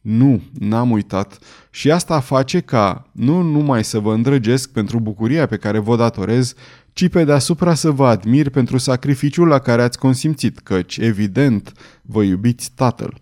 [0.00, 1.38] Nu, n-am uitat.
[1.70, 6.54] Și asta face ca nu numai să vă îndrăgesc pentru bucuria pe care vă datorez,
[6.92, 12.22] ci pe deasupra să vă admir pentru sacrificiul la care ați consimțit, căci, evident, vă
[12.22, 13.20] iubiți tatăl.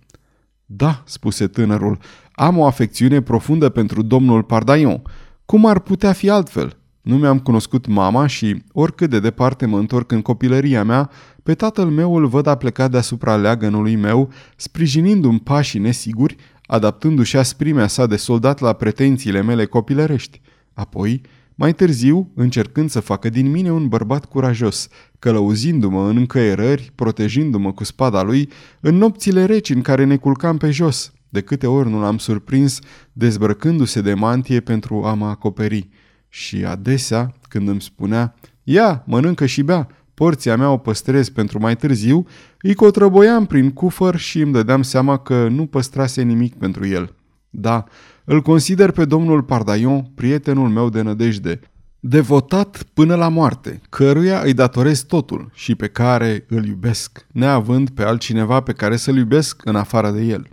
[0.66, 1.98] Da, spuse tânărul,
[2.32, 5.02] am o afecțiune profundă pentru domnul Pardaion.
[5.44, 6.76] Cum ar putea fi altfel?
[7.00, 11.10] Nu mi-am cunoscut mama și, oricât de departe mă întorc în copilăria mea,
[11.48, 16.36] pe tatăl meu îl văd a plecat deasupra leagănului meu, sprijinindu-mi pașii nesiguri,
[16.66, 20.40] adaptându-și asprimea sa de soldat la pretențiile mele copilărești.
[20.74, 21.20] Apoi,
[21.54, 24.88] mai târziu, încercând să facă din mine un bărbat curajos,
[25.18, 28.48] călăuzindu-mă în încăierări, protejindu-mă cu spada lui,
[28.80, 32.78] în nopțile reci în care ne culcam pe jos, de câte ori nu l-am surprins
[33.12, 35.88] dezbrăcându-se de mantie pentru a mă acoperi.
[36.28, 39.88] Și adesea, când îmi spunea, ia, mănâncă și bea,
[40.18, 42.26] porția mea o păstrez pentru mai târziu,
[42.60, 47.14] îi cotrăboiam prin cufăr și îmi dădeam seama că nu păstrase nimic pentru el.
[47.50, 47.84] Da,
[48.24, 51.60] îl consider pe domnul Pardaion prietenul meu de nădejde,
[52.00, 58.02] devotat până la moarte, căruia îi datorez totul și pe care îl iubesc, neavând pe
[58.02, 60.48] altcineva pe care să-l iubesc în afară de el.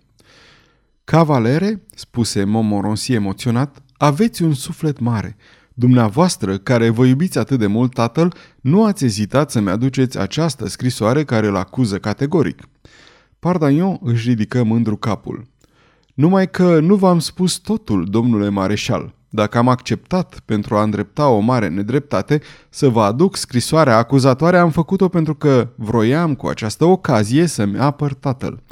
[1.03, 5.35] Cavalere, spuse Momoronsi emoționat, aveți un suflet mare.
[5.77, 11.23] Dumneavoastră, care vă iubiți atât de mult tatăl, nu ați ezitat să-mi aduceți această scrisoare
[11.23, 12.61] care îl acuză categoric.
[13.39, 15.47] Pardaion își ridică mândru capul.
[16.13, 19.13] Numai că nu v-am spus totul, domnule mareșal.
[19.29, 24.71] Dacă am acceptat pentru a îndrepta o mare nedreptate să vă aduc scrisoarea acuzatoare, am
[24.71, 28.63] făcut-o pentru că vroiam cu această ocazie să-mi apăr tatăl.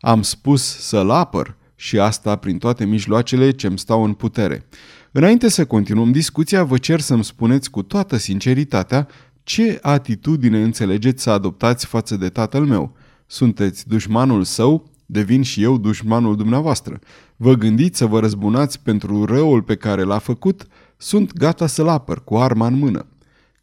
[0.00, 4.66] Am spus să-l apăr și asta prin toate mijloacele ce-mi stau în putere.
[5.12, 9.08] Înainte să continuăm discuția, vă cer să-mi spuneți cu toată sinceritatea
[9.42, 12.96] ce atitudine înțelegeți să adoptați față de tatăl meu.
[13.26, 16.98] Sunteți dușmanul său devin și eu dușmanul dumneavoastră.
[17.36, 20.66] Vă gândiți să vă răzbunați pentru răul pe care l-a făcut?
[20.96, 23.06] Sunt gata să-l apăr cu arma în mână.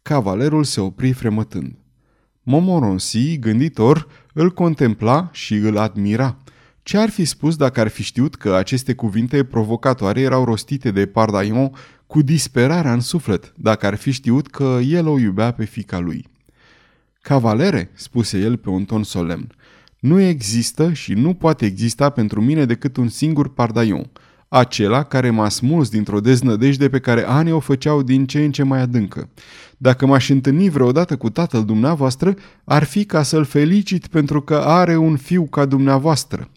[0.02, 1.76] Cavalerul se opri fremătând.
[2.42, 6.36] Momoronsi, gânditor, îl contempla și îl admira.
[6.88, 11.06] Ce ar fi spus dacă ar fi știut că aceste cuvinte provocatoare erau rostite de
[11.06, 11.72] Pardaion
[12.06, 16.26] cu disperarea în suflet, dacă ar fi știut că el o iubea pe fica lui?
[17.20, 19.46] Cavalere, spuse el pe un ton solemn,
[19.98, 24.10] nu există și nu poate exista pentru mine decât un singur pardaion,
[24.48, 28.62] acela care m-a smuls dintr-o deznădejde pe care anii o făceau din ce în ce
[28.62, 29.28] mai adâncă.
[29.76, 32.34] Dacă m-aș întâlni vreodată cu tatăl dumneavoastră,
[32.64, 36.48] ar fi ca să-l felicit pentru că are un fiu ca dumneavoastră.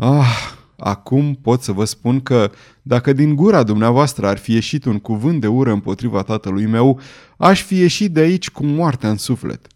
[0.00, 2.50] Ah, acum pot să vă spun că
[2.82, 7.00] dacă din gura dumneavoastră ar fi ieșit un cuvânt de ură împotriva tatălui meu,
[7.36, 9.66] aș fi ieșit de aici cu moartea în suflet.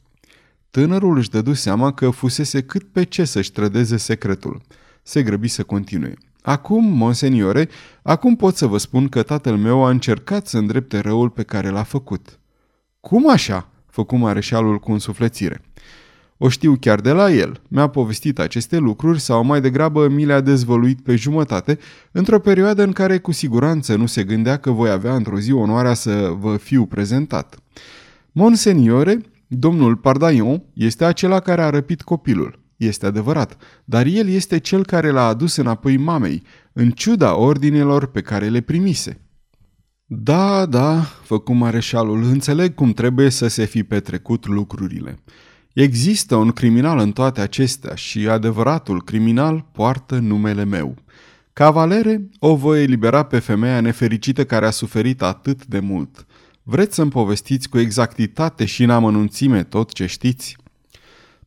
[0.71, 4.61] Tânărul își dădu seama că fusese cât pe ce să-și trădeze secretul.
[5.03, 6.15] Se grăbi să continue.
[6.43, 7.69] Acum, monseniore,
[8.03, 11.69] acum pot să vă spun că tatăl meu a încercat să îndrepte răul pe care
[11.69, 12.39] l-a făcut.
[13.01, 13.69] Cum așa?
[13.87, 15.61] făcu mareșalul cu însuflețire.
[16.45, 17.61] O știu chiar de la el.
[17.69, 21.79] Mi-a povestit aceste lucruri sau mai degrabă mi le-a dezvăluit pe jumătate,
[22.13, 25.95] într-o perioadă în care cu siguranță nu se gândea că voi avea într-o zi onoarea
[25.95, 27.57] să vă fiu prezentat.
[28.33, 32.59] Monseniore, Domnul Pardaion este acela care a răpit copilul.
[32.77, 38.21] Este adevărat, dar el este cel care l-a adus înapoi mamei, în ciuda ordinelor pe
[38.21, 39.21] care le primise.
[40.07, 45.19] Da, da, făcu mareșalul, înțeleg cum trebuie să se fi petrecut lucrurile.
[45.73, 50.95] Există un criminal în toate acestea și adevăratul criminal poartă numele meu.
[51.53, 56.27] Cavalere, o voi elibera pe femeia nefericită care a suferit atât de mult.
[56.63, 60.57] Vreți să-mi povestiți cu exactitate și în amănunțime tot ce știți?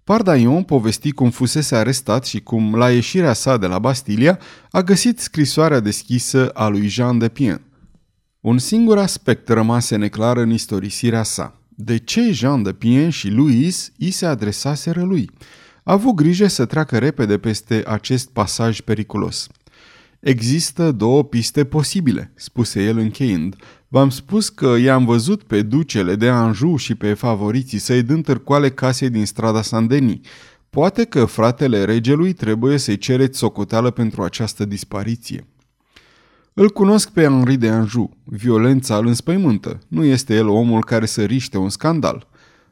[0.03, 4.39] Pardaion povesti cum fusese arestat și cum, la ieșirea sa de la Bastilia,
[4.71, 7.61] a găsit scrisoarea deschisă a lui Jean de Pien.
[8.39, 11.59] Un singur aspect rămase neclar în istorisirea sa.
[11.77, 15.29] De ce Jean de Pien și Louis i se adresaseră lui?
[15.83, 19.47] A avut grijă să treacă repede peste acest pasaj periculos.
[20.19, 23.55] Există două piste posibile, spuse el încheind.
[23.87, 28.69] V-am spus că i-am văzut pe ducele de Anjou și pe favoriții săi dând târcoale
[28.69, 30.21] case din strada Sandeni.
[30.69, 35.47] Poate că fratele regelui trebuie să-i cereți socoteală pentru această dispariție.
[36.57, 38.17] Îl cunosc pe Henri de Anjou.
[38.23, 39.79] Violența îl înspăimântă.
[39.87, 42.27] Nu este el omul care să riște un scandal.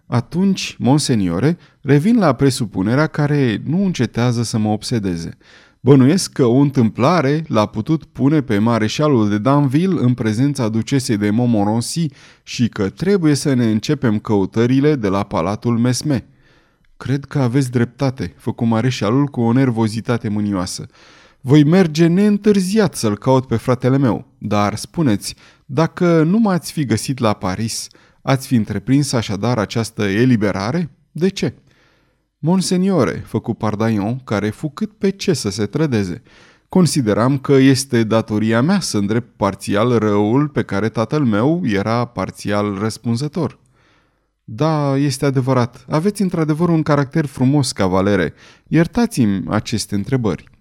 [0.06, 5.38] Atunci, monseniore, revin la presupunerea care nu încetează să mă obsedeze.
[5.80, 11.30] Bănuiesc că o întâmplare l-a putut pune pe mareșalul de Danville în prezența ducesei de
[11.30, 12.08] Montmorency
[12.44, 16.28] și că trebuie să ne începem căutările de la palatul Mesme.
[16.98, 20.88] Cred că aveți dreptate, făcu mareșalul cu o nervozitate mânioasă.
[21.46, 25.36] Voi merge neîntârziat să-l caut pe fratele meu, dar spuneți,
[25.66, 27.88] dacă nu m-ați fi găsit la Paris,
[28.22, 30.90] ați fi întreprins așadar această eliberare?
[31.12, 31.54] De ce?"
[32.38, 36.22] Monseniore, făcu Pardaion, care fu cât pe ce să se trădeze.
[36.70, 42.78] Consideram că este datoria mea să îndrept parțial răul pe care tatăl meu era parțial
[42.80, 43.60] răspunzător.
[44.44, 45.86] Da, este adevărat.
[45.90, 48.34] Aveți într-adevăr un caracter frumos, cavalere.
[48.68, 50.52] Iertați-mi aceste întrebări.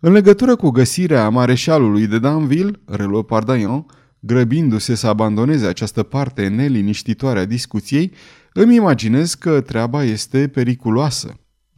[0.00, 3.86] În legătură cu găsirea mareșalului de Danville, reluă Pardaion,
[4.20, 8.12] grăbindu-se să abandoneze această parte neliniștitoare a discuției,
[8.52, 11.34] îmi imaginez că treaba este periculoasă.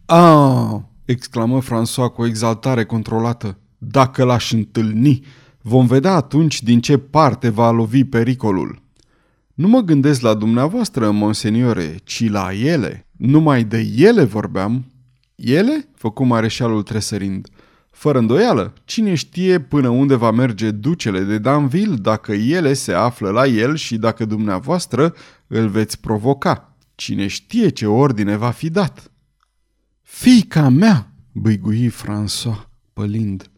[0.07, 0.81] Ah!
[1.05, 3.59] exclamă François cu o exaltare controlată.
[3.79, 5.25] Dacă l-aș întâlni,
[5.62, 8.83] vom vedea atunci din ce parte va lovi pericolul.
[9.55, 13.07] Nu mă gândesc la dumneavoastră, monseniore, ci la ele.
[13.16, 14.85] Numai de ele vorbeam.
[15.35, 15.89] Ele?
[15.95, 17.49] Făcu mareșalul tresărind.
[18.01, 23.31] Fără îndoială, cine știe până unde va merge ducele de Danville dacă ele se află
[23.31, 25.15] la el și dacă dumneavoastră
[25.47, 26.77] îl veți provoca.
[26.95, 29.11] Cine știe ce ordine va fi dat.
[30.03, 33.51] Fica mea, băigui François, pălind.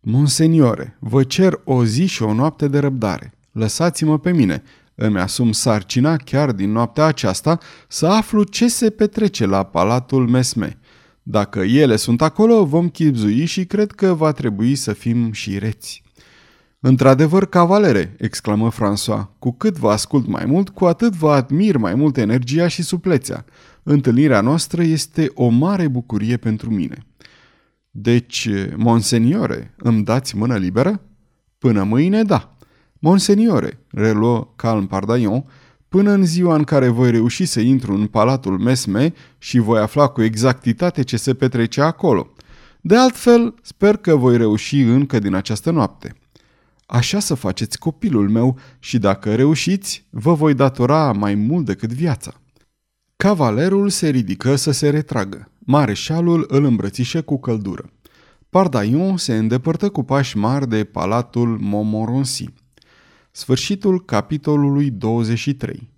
[0.00, 3.32] Monseniore, vă cer o zi și o noapte de răbdare.
[3.52, 4.62] Lăsați-mă pe mine.
[4.94, 7.58] Îmi asum sarcina chiar din noaptea aceasta
[7.88, 10.78] să aflu ce se petrece la Palatul Mesme.
[11.22, 16.02] Dacă ele sunt acolo, vom chipzui și cred că va trebui să fim și reți.
[16.80, 21.94] Într-adevăr, cavalere, exclamă François, cu cât vă ascult mai mult, cu atât vă admir mai
[21.94, 23.44] mult energia și suplețea.
[23.82, 27.06] Întâlnirea noastră este o mare bucurie pentru mine.
[27.90, 31.00] Deci, monseniore, îmi dați mână liberă?
[31.58, 32.56] Până mâine, da.
[32.98, 35.44] Monseniore, reluă calm Pardaion,
[35.92, 40.06] până în ziua în care voi reuși să intru în palatul Mesme și voi afla
[40.06, 42.32] cu exactitate ce se petrece acolo.
[42.80, 46.14] De altfel, sper că voi reuși încă din această noapte.
[46.86, 52.40] Așa să faceți copilul meu și dacă reușiți, vă voi datora mai mult decât viața.
[53.16, 55.50] Cavalerul se ridică să se retragă.
[55.58, 57.90] Mareșalul îl îmbrățișe cu căldură.
[58.50, 62.44] Pardaion se îndepărtă cu pași mari de palatul Montmorency.
[63.34, 65.91] Sfârșitul capitolului 23